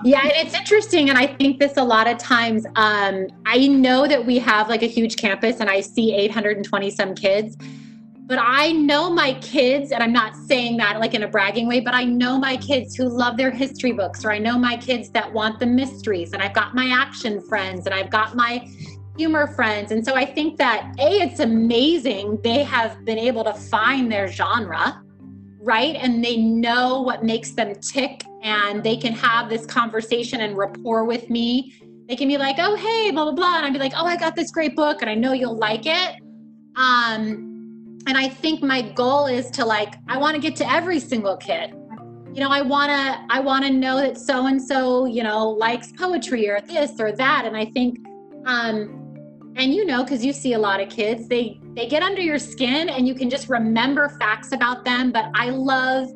Yeah, 0.05 0.23
and 0.23 0.33
it's 0.35 0.55
interesting. 0.55 1.09
And 1.09 1.19
I 1.19 1.27
think 1.27 1.59
this 1.59 1.77
a 1.77 1.85
lot 1.85 2.09
of 2.09 2.19
times, 2.19 2.65
um, 2.77 3.29
I 3.47 3.67
know 3.69 4.07
that 4.07 4.25
we 4.25 4.39
have 4.39 4.69
like 4.69 4.83
a 4.83 4.87
huge 4.87 5.17
campus 5.17 5.61
and 5.61 5.69
I 5.69 5.81
see 5.83 6.15
820 6.15 6.91
some 6.91 7.15
kids 7.15 7.57
but 8.29 8.38
I 8.38 8.73
know 8.73 9.09
my 9.09 9.33
kids, 9.41 9.91
and 9.91 10.03
I'm 10.03 10.12
not 10.12 10.37
saying 10.37 10.77
that 10.77 11.01
like 11.01 11.14
in 11.14 11.23
a 11.23 11.29
bragging 11.29 11.67
way, 11.67 11.81
but 11.81 11.95
I 11.95 12.05
know 12.05 12.38
my 12.38 12.59
kids 12.59 12.95
who 12.95 13.09
love 13.09 13.38
their 13.38 13.51
history 13.51 13.93
books, 13.93 14.23
or 14.23 14.31
I 14.31 14.38
know 14.38 14.59
my 14.59 14.77
kids 14.77 15.09
that 15.11 15.33
want 15.33 15.59
the 15.59 15.64
mysteries, 15.64 16.35
and 16.35 16.43
I've 16.43 16.53
got 16.53 16.75
my 16.75 16.91
action 16.95 17.41
friends, 17.41 17.87
and 17.87 17.95
I've 17.95 18.11
got 18.11 18.37
my 18.37 18.69
humor 19.17 19.47
friends. 19.47 19.93
And 19.93 20.05
so 20.05 20.14
I 20.14 20.27
think 20.27 20.59
that 20.59 20.95
A, 20.99 21.23
it's 21.23 21.41
amazing 21.41 22.38
they 22.45 22.62
have 22.64 23.03
been 23.07 23.19
able 23.19 23.45
to 23.45 23.55
find 23.55 24.12
their 24.12 24.29
genre, 24.29 25.03
right? 25.61 25.97
And 25.97 26.23
they 26.23 26.37
know 26.37 27.01
what 27.01 27.25
makes 27.25 27.53
them 27.53 27.77
tick, 27.77 28.25
and 28.43 28.85
they 28.85 28.99
can 28.99 29.14
have 29.14 29.49
this 29.49 29.64
conversation 29.64 30.43
and 30.43 30.55
rapport 30.55 31.05
with 31.05 31.31
me. 31.31 31.73
They 32.07 32.14
can 32.14 32.29
be 32.29 32.37
like, 32.37 32.57
oh, 32.59 32.77
hey, 32.77 33.11
blah, 33.11 33.25
blah, 33.25 33.33
blah. 33.33 33.57
And 33.57 33.64
I'd 33.64 33.73
be 33.73 33.79
like, 33.79 33.95
oh, 33.97 34.05
I 34.05 34.17
got 34.17 34.37
this 34.37 34.51
great 34.51 34.77
book, 34.77 35.01
and 35.01 35.11
I 35.11 35.14
know 35.14 35.33
you'll 35.33 35.57
like 35.57 35.87
it. 35.87 36.17
Um, 36.77 37.48
and 38.09 38.16
I 38.16 38.27
think 38.27 38.62
my 38.62 38.81
goal 38.81 39.27
is 39.27 39.51
to 39.51 39.66
like, 39.66 39.97
I 40.09 40.16
want 40.16 40.35
to 40.35 40.40
get 40.40 40.57
to 40.57 40.73
every 40.73 40.99
single 40.99 41.37
kid. 41.37 41.75
You 42.33 42.40
know, 42.40 42.49
I 42.49 42.62
want 42.62 42.88
to, 42.88 43.27
I 43.29 43.38
want 43.38 43.66
to 43.66 43.71
know 43.71 44.01
that 44.01 44.16
so 44.16 44.47
and 44.47 44.61
so, 44.61 45.05
you 45.05 45.23
know, 45.23 45.51
likes 45.51 45.92
poetry 45.92 46.49
or 46.49 46.59
this 46.62 46.99
or 46.99 47.12
that. 47.12 47.42
And 47.44 47.55
I 47.55 47.66
think, 47.66 47.99
um, 48.47 49.53
and 49.57 49.75
you 49.75 49.85
know, 49.85 50.05
because 50.05 50.25
you 50.25 50.33
see 50.33 50.55
a 50.55 50.59
lot 50.59 50.81
of 50.81 50.88
kids, 50.88 51.29
they 51.29 51.61
they 51.75 51.87
get 51.87 52.03
under 52.03 52.23
your 52.23 52.38
skin, 52.38 52.88
and 52.88 53.07
you 53.07 53.14
can 53.14 53.29
just 53.29 53.51
remember 53.51 54.09
facts 54.21 54.53
about 54.53 54.85
them. 54.85 55.12
But 55.12 55.27
I 55.35 55.51
love 55.51 56.09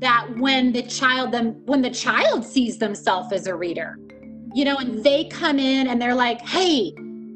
that 0.00 0.26
when 0.36 0.72
the 0.72 0.82
child 0.82 1.32
them 1.32 1.62
when 1.64 1.80
the 1.80 1.90
child 1.90 2.44
sees 2.44 2.78
themselves 2.78 3.32
as 3.32 3.46
a 3.46 3.54
reader, 3.54 3.98
you 4.52 4.64
know, 4.64 4.76
and 4.76 5.02
they 5.02 5.24
come 5.26 5.58
in 5.58 5.86
and 5.86 6.02
they're 6.02 6.14
like, 6.14 6.42
"Hey, 6.42 6.90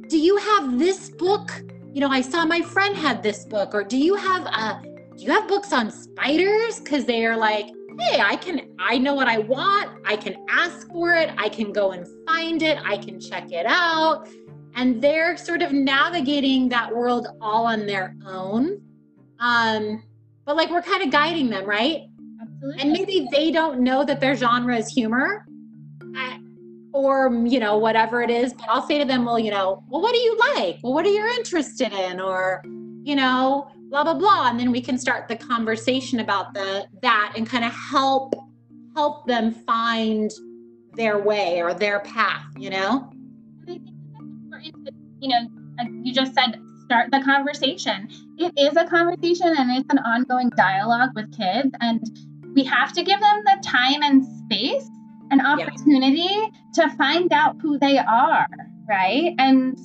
do 0.08 0.18
you 0.18 0.36
have 0.36 0.78
this 0.78 1.10
book?" 1.10 1.62
You 1.96 2.02
know, 2.02 2.10
I 2.10 2.20
saw 2.20 2.44
my 2.44 2.60
friend 2.60 2.94
had 2.94 3.22
this 3.22 3.46
book, 3.46 3.72
or 3.72 3.82
do 3.82 3.96
you 3.96 4.16
have 4.16 4.46
uh 4.52 4.80
do 4.82 5.24
you 5.24 5.30
have 5.30 5.48
books 5.48 5.72
on 5.72 5.90
spiders? 5.90 6.78
Because 6.78 7.06
they 7.06 7.24
are 7.24 7.38
like, 7.38 7.68
hey, 7.98 8.20
I 8.20 8.36
can 8.36 8.68
I 8.78 8.98
know 8.98 9.14
what 9.14 9.28
I 9.28 9.38
want, 9.38 10.02
I 10.04 10.14
can 10.14 10.36
ask 10.50 10.86
for 10.88 11.14
it, 11.14 11.30
I 11.38 11.48
can 11.48 11.72
go 11.72 11.92
and 11.92 12.06
find 12.26 12.60
it, 12.62 12.76
I 12.84 12.98
can 12.98 13.18
check 13.18 13.50
it 13.50 13.64
out. 13.64 14.28
And 14.74 15.00
they're 15.00 15.38
sort 15.38 15.62
of 15.62 15.72
navigating 15.72 16.68
that 16.68 16.94
world 16.94 17.28
all 17.40 17.64
on 17.64 17.86
their 17.86 18.14
own. 18.26 18.78
Um, 19.40 20.02
but 20.44 20.54
like 20.54 20.68
we're 20.68 20.82
kind 20.82 21.02
of 21.02 21.10
guiding 21.10 21.48
them, 21.48 21.64
right? 21.64 22.02
Absolutely. 22.42 22.82
And 22.82 22.92
maybe 22.92 23.26
they 23.32 23.50
don't 23.50 23.80
know 23.80 24.04
that 24.04 24.20
their 24.20 24.36
genre 24.36 24.76
is 24.76 24.90
humor 24.90 25.46
or 26.96 27.30
you 27.44 27.60
know 27.60 27.76
whatever 27.76 28.22
it 28.22 28.30
is 28.30 28.54
but 28.54 28.64
i'll 28.70 28.86
say 28.86 28.98
to 28.98 29.04
them 29.04 29.26
well 29.26 29.38
you 29.38 29.50
know 29.50 29.84
well 29.88 30.00
what 30.00 30.14
do 30.14 30.18
you 30.18 30.38
like? 30.54 30.78
Well 30.82 30.94
what 30.94 31.04
are 31.04 31.10
you 31.10 31.24
interested 31.36 31.92
in? 31.92 32.20
Or 32.20 32.62
you 32.64 33.14
know 33.14 33.70
blah 33.90 34.02
blah 34.02 34.14
blah. 34.14 34.48
And 34.48 34.58
then 34.58 34.72
we 34.72 34.80
can 34.80 34.96
start 34.96 35.28
the 35.28 35.36
conversation 35.36 36.20
about 36.20 36.54
the 36.54 36.86
that 37.02 37.34
and 37.36 37.46
kind 37.46 37.64
of 37.64 37.72
help 37.72 38.34
help 38.94 39.26
them 39.26 39.52
find 39.52 40.30
their 40.94 41.18
way 41.18 41.60
or 41.60 41.74
their 41.74 42.00
path 42.00 42.46
you 42.56 42.70
know? 42.70 43.10
You 43.66 45.28
know 45.28 45.48
you 46.02 46.14
just 46.14 46.34
said 46.34 46.58
start 46.84 47.10
the 47.10 47.20
conversation. 47.20 48.08
It 48.38 48.52
is 48.56 48.76
a 48.76 48.86
conversation 48.86 49.54
and 49.58 49.70
it's 49.72 49.90
an 49.90 49.98
ongoing 49.98 50.50
dialogue 50.56 51.10
with 51.14 51.36
kids 51.36 51.74
and 51.80 52.00
we 52.54 52.64
have 52.64 52.94
to 52.94 53.02
give 53.02 53.20
them 53.20 53.42
the 53.44 53.62
time 53.62 54.02
and 54.02 54.24
space 54.24 54.88
an 55.30 55.44
opportunity 55.44 56.20
yeah. 56.20 56.48
to 56.74 56.96
find 56.96 57.32
out 57.32 57.56
who 57.60 57.78
they 57.78 57.98
are, 57.98 58.46
right? 58.88 59.34
And 59.38 59.78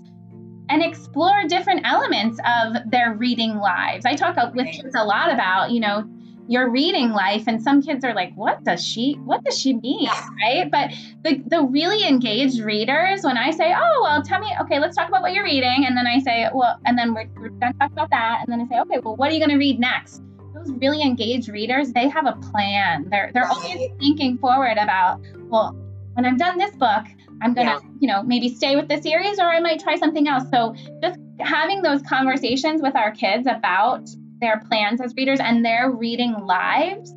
and 0.69 0.81
explore 0.81 1.43
different 1.47 1.81
elements 1.85 2.39
of 2.45 2.89
their 2.89 3.13
reading 3.13 3.57
lives. 3.57 4.05
I 4.05 4.15
talk 4.15 4.37
with 4.53 4.67
kids 4.67 4.95
a 4.95 5.03
lot 5.03 5.31
about, 5.31 5.71
you 5.71 5.81
know, 5.81 6.07
your 6.47 6.69
reading 6.69 7.11
life 7.11 7.43
and 7.47 7.61
some 7.61 7.81
kids 7.81 8.03
are 8.03 8.13
like 8.13 8.33
what 8.35 8.63
does 8.63 8.85
she 8.85 9.13
what 9.23 9.43
does 9.43 9.57
she 9.57 9.73
mean 9.73 10.09
right 10.41 10.69
but 10.69 10.91
the 11.23 11.41
the 11.47 11.63
really 11.63 12.05
engaged 12.05 12.59
readers 12.59 13.23
when 13.23 13.37
i 13.37 13.51
say 13.51 13.73
oh 13.73 13.99
well 14.01 14.21
tell 14.21 14.39
me 14.39 14.47
okay 14.59 14.79
let's 14.79 14.95
talk 14.95 15.07
about 15.07 15.21
what 15.21 15.33
you're 15.33 15.45
reading 15.45 15.85
and 15.85 15.95
then 15.95 16.05
i 16.07 16.19
say 16.19 16.49
well 16.53 16.77
and 16.85 16.97
then 16.97 17.13
we're, 17.13 17.29
we're 17.37 17.49
done 17.49 17.73
talking 17.79 17.93
about 17.93 18.09
that 18.09 18.39
and 18.41 18.51
then 18.51 18.59
i 18.59 18.67
say 18.67 18.81
okay 18.81 18.99
well 18.99 19.15
what 19.15 19.29
are 19.29 19.33
you 19.33 19.39
going 19.39 19.51
to 19.51 19.57
read 19.57 19.79
next 19.79 20.21
those 20.53 20.71
really 20.79 21.01
engaged 21.01 21.49
readers 21.49 21.91
they 21.93 22.07
have 22.07 22.25
a 22.25 22.33
plan 22.51 23.07
they're 23.09 23.31
they're 23.33 23.47
always 23.47 23.89
thinking 23.99 24.37
forward 24.37 24.77
about 24.77 25.21
well 25.49 25.75
when 26.13 26.25
i'm 26.25 26.37
done 26.37 26.57
this 26.57 26.75
book 26.75 27.05
i'm 27.41 27.53
going 27.53 27.67
to 27.67 27.73
yeah. 27.73 27.89
you 27.99 28.07
know 28.07 28.23
maybe 28.23 28.49
stay 28.49 28.75
with 28.75 28.87
the 28.87 29.01
series 29.01 29.39
or 29.39 29.45
i 29.45 29.59
might 29.59 29.79
try 29.79 29.95
something 29.95 30.27
else 30.27 30.43
so 30.51 30.75
just 31.01 31.19
having 31.39 31.81
those 31.81 32.01
conversations 32.03 32.81
with 32.81 32.95
our 32.95 33.11
kids 33.11 33.47
about 33.47 34.07
their 34.41 34.59
plans 34.67 34.99
as 34.99 35.15
readers 35.15 35.39
and 35.39 35.63
their 35.63 35.91
reading 35.91 36.33
lives, 36.45 37.13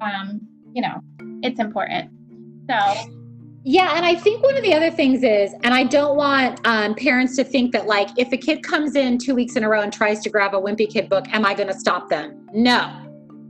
um, 0.00 0.40
you 0.74 0.82
know, 0.82 1.00
it's 1.42 1.58
important. 1.58 2.10
So, 2.68 2.76
yeah, 3.68 3.96
and 3.96 4.06
I 4.06 4.14
think 4.14 4.44
one 4.44 4.56
of 4.56 4.62
the 4.62 4.72
other 4.72 4.92
things 4.92 5.24
is, 5.24 5.52
and 5.64 5.74
I 5.74 5.82
don't 5.82 6.16
want 6.16 6.64
um, 6.64 6.94
parents 6.94 7.34
to 7.34 7.42
think 7.42 7.72
that, 7.72 7.88
like, 7.88 8.08
if 8.16 8.32
a 8.32 8.36
kid 8.36 8.62
comes 8.62 8.94
in 8.94 9.18
two 9.18 9.34
weeks 9.34 9.56
in 9.56 9.64
a 9.64 9.68
row 9.68 9.80
and 9.80 9.92
tries 9.92 10.20
to 10.20 10.30
grab 10.30 10.54
a 10.54 10.56
Wimpy 10.56 10.88
Kid 10.88 11.08
book, 11.08 11.24
am 11.32 11.44
I 11.44 11.52
going 11.52 11.66
to 11.66 11.74
stop 11.74 12.08
them? 12.08 12.46
No, 12.54 12.94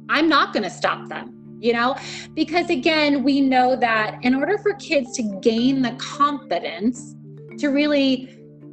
I'm 0.09 0.26
not 0.26 0.55
going 0.55 0.62
to 0.62 0.70
stop 0.70 1.09
them 1.09 1.35
you 1.59 1.72
know 1.72 1.96
because 2.35 2.68
again 2.68 3.24
we 3.24 3.40
know 3.40 3.74
that 3.74 4.18
in 4.22 4.35
order 4.35 4.59
for 4.59 4.74
kids 4.74 5.16
to 5.16 5.22
gain 5.40 5.81
the 5.81 5.92
confidence 5.92 7.14
to 7.57 7.68
really 7.68 8.29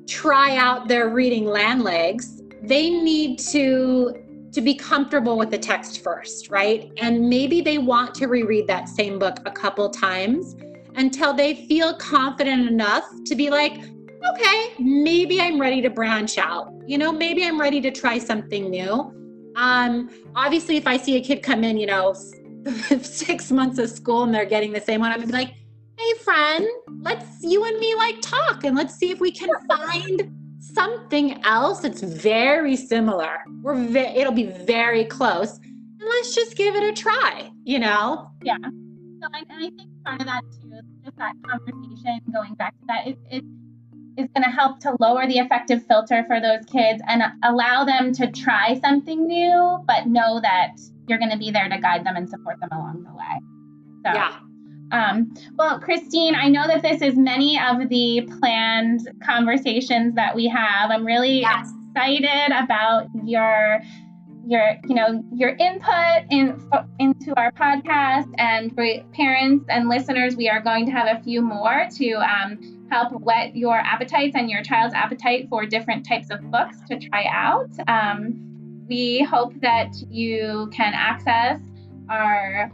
try 0.06 0.58
out 0.58 0.90
their 0.90 1.08
reading 1.08 1.46
land 1.46 1.82
legs 1.82 2.42
they 2.62 2.90
need 2.90 3.40
to 3.40 4.14
to 4.52 4.60
be 4.60 4.76
comfortable 4.76 5.36
with 5.36 5.50
the 5.50 5.58
text 5.58 6.04
first, 6.04 6.52
right? 6.52 6.92
And 6.98 7.28
maybe 7.28 7.60
they 7.60 7.80
want 7.80 8.14
to 8.16 8.28
reread 8.28 8.68
that 8.68 8.88
same 8.88 9.18
book 9.18 9.40
a 9.48 9.52
couple 9.52 9.90
times 9.90 10.56
until 10.96 11.34
they 11.34 11.66
feel 11.68 11.96
confident 11.96 12.68
enough 12.68 13.06
to 13.26 13.36
be 13.36 13.50
like, 13.50 13.74
okay, 14.30 14.74
maybe 14.80 15.42
I'm 15.42 15.60
ready 15.60 15.82
to 15.82 15.90
branch 15.90 16.38
out. 16.38 16.72
You 16.86 16.98
know, 16.98 17.12
maybe 17.12 17.46
I'm 17.46 17.60
ready 17.60 17.82
to 17.82 17.92
try 17.92 18.18
something 18.18 18.70
new. 18.70 19.52
Um, 19.56 20.10
obviously, 20.36 20.78
if 20.78 20.88
I 20.88 20.98
see 20.98 21.18
a 21.18 21.22
kid 21.22 21.44
come 21.44 21.64
in, 21.64 21.78
you 21.78 21.86
know, 21.86 22.14
six 23.02 23.52
months 23.52 23.78
of 23.80 23.90
school 23.90 24.24
and 24.24 24.34
they're 24.34 24.46
getting 24.46 24.72
the 24.72 24.82
same 24.82 25.02
one, 25.02 25.12
I'm 25.12 25.20
gonna 25.20 25.28
be 25.28 25.34
like, 25.34 25.54
hey, 25.98 26.14
friend, 26.24 26.68
let's 27.02 27.42
you 27.42 27.64
and 27.66 27.78
me 27.78 27.96
like 27.96 28.22
talk 28.22 28.64
and 28.64 28.76
let's 28.76 28.96
see 28.96 29.12
if 29.12 29.20
we 29.20 29.32
can 29.32 29.50
find 29.68 30.32
something 30.60 31.44
else 31.44 31.82
that's 31.82 32.02
very 32.02 32.76
similar. 32.76 33.40
We're 33.62 33.76
ve- 33.76 34.14
it'll 34.16 34.34
be 34.34 34.48
very 34.48 35.06
close. 35.06 35.58
And 35.58 36.10
let's 36.10 36.34
just 36.34 36.56
give 36.56 36.76
it 36.76 36.84
a 36.84 36.94
try, 36.94 37.52
you 37.64 37.80
know? 37.80 38.32
Yeah. 38.42 38.58
So 39.24 39.30
I, 39.34 39.40
and 39.50 39.66
I 39.66 39.70
think 39.70 39.90
part 40.04 40.20
of 40.20 40.28
that 40.28 40.42
too 40.52 40.74
is 40.74 40.84
just 41.06 41.18
that 41.18 41.36
conversation 41.48 42.20
going 42.34 42.56
back 42.56 42.78
to 42.78 42.86
that. 42.88 43.08
It, 43.08 43.18
it 43.32 43.44
is 44.18 44.28
going 44.36 44.44
to 44.44 44.50
help 44.50 44.82
to 44.82 44.98
lower 45.00 45.26
the 45.28 45.38
affective 45.38 45.86
filter 45.88 46.26
for 46.28 46.42
those 46.42 46.66
kids 46.66 47.02
and 47.08 47.24
allow 47.42 47.86
them 47.86 48.12
to 48.16 48.30
try 48.30 48.78
something 48.82 49.26
new, 49.26 49.82
but 49.88 50.08
know 50.08 50.42
that 50.42 50.76
you're 51.08 51.20
going 51.20 51.32
to 51.32 51.38
be 51.38 51.52
there 51.52 51.70
to 51.70 51.78
guide 51.78 52.06
them 52.06 52.18
and 52.18 52.30
support 52.30 52.60
them 52.60 52.68
along 52.74 53.04
the 53.04 53.14
way. 53.14 53.40
So, 54.06 54.14
yeah. 54.14 54.40
Um, 54.92 55.34
well, 55.56 55.80
Christine, 55.80 56.36
I 56.36 56.50
know 56.50 56.68
that 56.68 56.82
this 56.82 57.02
is 57.02 57.16
many 57.16 57.58
of 57.58 57.88
the 57.88 58.28
planned 58.40 59.10
conversations 59.24 60.16
that 60.16 60.36
we 60.36 60.50
have. 60.50 60.92
I'm 60.92 61.06
really 61.06 61.40
yes. 61.40 61.72
excited 61.96 62.52
about 62.52 63.08
your 63.24 63.82
your 64.46 64.78
you 64.88 64.96
know 64.96 65.24
your 65.34 65.50
input 65.50 66.26
in 66.30 66.62
into 67.00 67.34
our 67.38 67.52
podcast. 67.52 68.32
And 68.38 68.74
for 68.76 68.86
parents 69.14 69.66
and 69.70 69.90
listeners 69.90 70.36
we 70.36 70.50
are 70.50 70.62
going 70.62 70.86
to 70.88 70.92
have 70.92 71.18
a 71.18 71.22
few 71.24 71.42
more 71.42 71.88
to 71.98 72.14
um, 72.14 72.88
help 72.92 73.12
whet 73.14 73.56
your 73.56 73.78
appetites 73.78 74.36
and 74.36 74.50
your 74.50 74.64
child's 74.64 74.94
appetite 74.94 75.48
for 75.50 75.66
different 75.66 76.06
types 76.06 76.30
of 76.30 76.40
books 76.52 76.78
to 76.90 77.00
try 77.00 77.26
out. 77.32 77.70
Um, 77.88 78.86
we 78.88 79.24
hope 79.24 79.54
that 79.62 79.94
you 80.10 80.70
can 80.74 80.94
access 80.94 81.60
our 82.10 82.72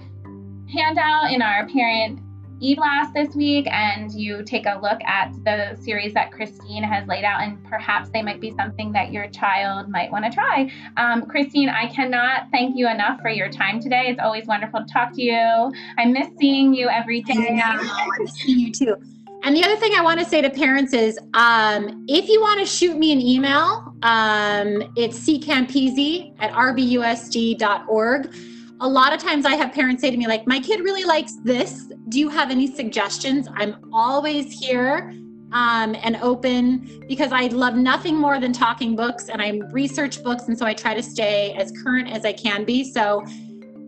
handout 0.73 1.31
in 1.31 1.41
our 1.41 1.67
parent 1.67 2.19
e-blast 2.59 3.13
this 3.13 3.35
week 3.35 3.67
and 3.71 4.11
you 4.13 4.43
take 4.43 4.65
a 4.65 4.79
look 4.81 5.01
at 5.03 5.31
the 5.45 5.77
series 5.81 6.13
that 6.13 6.31
Christine 6.31 6.83
has 6.83 7.07
laid 7.07 7.23
out 7.23 7.41
and 7.41 7.63
perhaps 7.65 8.09
they 8.09 8.21
might 8.21 8.41
be 8.41 8.51
something 8.51 8.91
that 8.91 9.11
your 9.11 9.27
child 9.29 9.89
might 9.89 10.11
want 10.11 10.25
to 10.25 10.31
try. 10.31 10.71
Um, 10.97 11.25
Christine, 11.25 11.69
I 11.69 11.87
cannot 11.87 12.47
thank 12.51 12.75
you 12.77 12.89
enough 12.89 13.21
for 13.21 13.29
your 13.29 13.49
time 13.49 13.79
today. 13.79 14.07
It's 14.07 14.19
always 14.19 14.45
wonderful 14.45 14.81
to 14.81 14.85
talk 14.91 15.13
to 15.13 15.21
you. 15.21 15.71
I 15.97 16.05
miss 16.05 16.27
seeing 16.39 16.73
you 16.73 16.89
every 16.89 17.21
day. 17.21 17.61
I 17.63 18.07
miss 18.19 18.33
seeing 18.33 18.59
you 18.59 18.71
too. 18.71 18.95
And 19.43 19.55
the 19.55 19.63
other 19.63 19.77
thing 19.77 19.93
I 19.95 20.01
want 20.01 20.19
to 20.19 20.25
say 20.25 20.41
to 20.41 20.49
parents 20.49 20.93
is 20.93 21.17
um, 21.33 22.05
if 22.09 22.27
you 22.27 22.41
want 22.41 22.59
to 22.59 22.65
shoot 22.65 22.97
me 22.97 23.13
an 23.13 23.21
email, 23.21 23.95
um, 24.03 24.91
it's 24.97 25.17
ccampese 25.19 26.33
at 26.39 26.51
rbusd.org 26.51 28.33
a 28.81 28.87
lot 28.87 29.13
of 29.13 29.19
times 29.19 29.45
I 29.45 29.55
have 29.55 29.73
parents 29.73 30.01
say 30.01 30.11
to 30.11 30.17
me, 30.17 30.27
like, 30.27 30.47
my 30.47 30.59
kid 30.59 30.79
really 30.81 31.03
likes 31.03 31.35
this. 31.43 31.91
Do 32.07 32.19
you 32.19 32.29
have 32.29 32.49
any 32.49 32.73
suggestions? 32.73 33.47
I'm 33.55 33.75
always 33.91 34.57
here 34.57 35.13
um, 35.51 35.95
and 36.01 36.15
open 36.21 37.03
because 37.07 37.31
I 37.31 37.47
love 37.47 37.75
nothing 37.75 38.15
more 38.15 38.39
than 38.39 38.53
talking 38.53 38.95
books 38.95 39.29
and 39.29 39.41
I 39.41 39.59
research 39.71 40.23
books. 40.23 40.47
And 40.47 40.57
so 40.57 40.65
I 40.65 40.73
try 40.73 40.93
to 40.93 41.03
stay 41.03 41.53
as 41.53 41.73
current 41.83 42.09
as 42.09 42.23
I 42.23 42.31
can 42.31 42.63
be. 42.63 42.89
So 42.89 43.25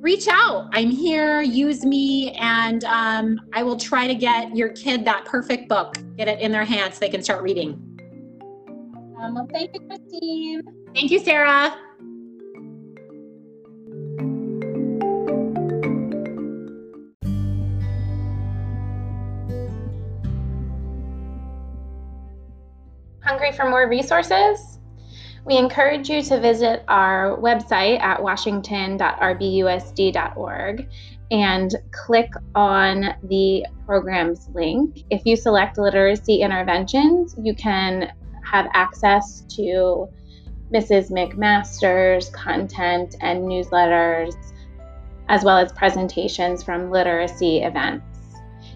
reach 0.02 0.28
out. 0.28 0.70
I'm 0.74 0.90
here, 0.90 1.42
use 1.42 1.86
me, 1.86 2.32
and 2.32 2.84
um, 2.86 3.40
I 3.54 3.64
will 3.64 3.78
try 3.78 4.08
to 4.08 4.16
get 4.16 4.56
your 4.56 4.70
kid 4.70 5.06
that 5.06 5.26
perfect 5.26 5.70
book, 5.70 5.96
get 6.18 6.28
it 6.28 6.40
in 6.42 6.52
their 6.52 6.66
hands 6.66 6.96
so 6.96 7.02
they 7.02 7.10
can 7.10 7.22
start 7.22 7.44
reading. 7.44 7.74
Um, 9.22 9.36
well, 9.36 9.48
thank 9.54 9.72
you, 9.74 9.80
Christine. 9.88 10.64
Thank 10.96 11.12
you, 11.12 11.20
Sarah. 11.20 11.78
Hungry 23.42 23.58
for 23.58 23.70
more 23.72 23.90
resources? 23.90 24.78
We 25.46 25.58
encourage 25.58 26.12
you 26.12 26.22
to 26.22 26.40
visit 26.40 26.84
our 26.88 27.40
website 27.40 28.00
at 28.00 28.22
washington.rbusd.org 28.22 30.90
and 31.32 31.76
click 31.92 32.30
on 32.54 33.16
the 33.24 33.66
programs 33.88 34.48
link. 34.54 35.00
If 35.10 35.26
you 35.26 35.36
select 35.36 35.80
literacy 35.80 36.42
interventions, 36.42 37.36
you 37.42 37.56
can 37.56 38.14
have 38.44 38.68
access 38.76 39.42
to 39.56 40.08
Mrs. 40.72 41.10
McMaster's 41.10 42.30
content 42.30 43.16
and 43.22 43.46
newsletters, 43.46 44.36
as 45.30 45.44
well 45.44 45.58
as 45.58 45.72
presentations 45.72 46.62
from 46.62 46.92
literacy 46.92 47.64
events. 47.64 48.11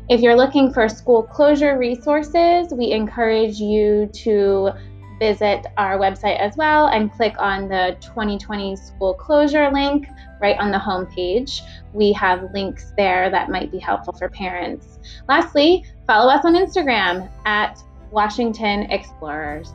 If 0.08 0.22
you're 0.22 0.36
looking 0.36 0.72
for 0.72 0.88
school 0.88 1.24
closure 1.24 1.80
resources, 1.80 2.72
we 2.72 2.92
encourage 2.92 3.60
you 3.60 4.08
to 4.14 4.70
visit 5.18 5.66
our 5.78 5.98
website 5.98 6.38
as 6.38 6.56
well 6.56 6.88
and 6.88 7.12
click 7.12 7.34
on 7.40 7.68
the 7.68 7.98
2020 8.02 8.76
school 8.76 9.16
closure 9.16 9.72
link 9.72 10.08
right 10.40 10.58
on 10.60 10.70
the 10.70 10.78
home 10.78 11.08
page. 11.08 11.64
We 11.92 12.12
have 12.14 12.54
links 12.54 12.94
there 12.96 13.32
that 13.32 13.50
might 13.50 13.72
be 13.72 13.80
helpful 13.80 14.14
for 14.14 14.30
parents. 14.30 15.00
Lastly, 15.28 15.84
follow 16.06 16.32
us 16.32 16.46
on 16.46 16.54
Instagram 16.54 17.28
at 17.46 17.82
Washington 18.12 18.84
Explorers. 18.92 19.74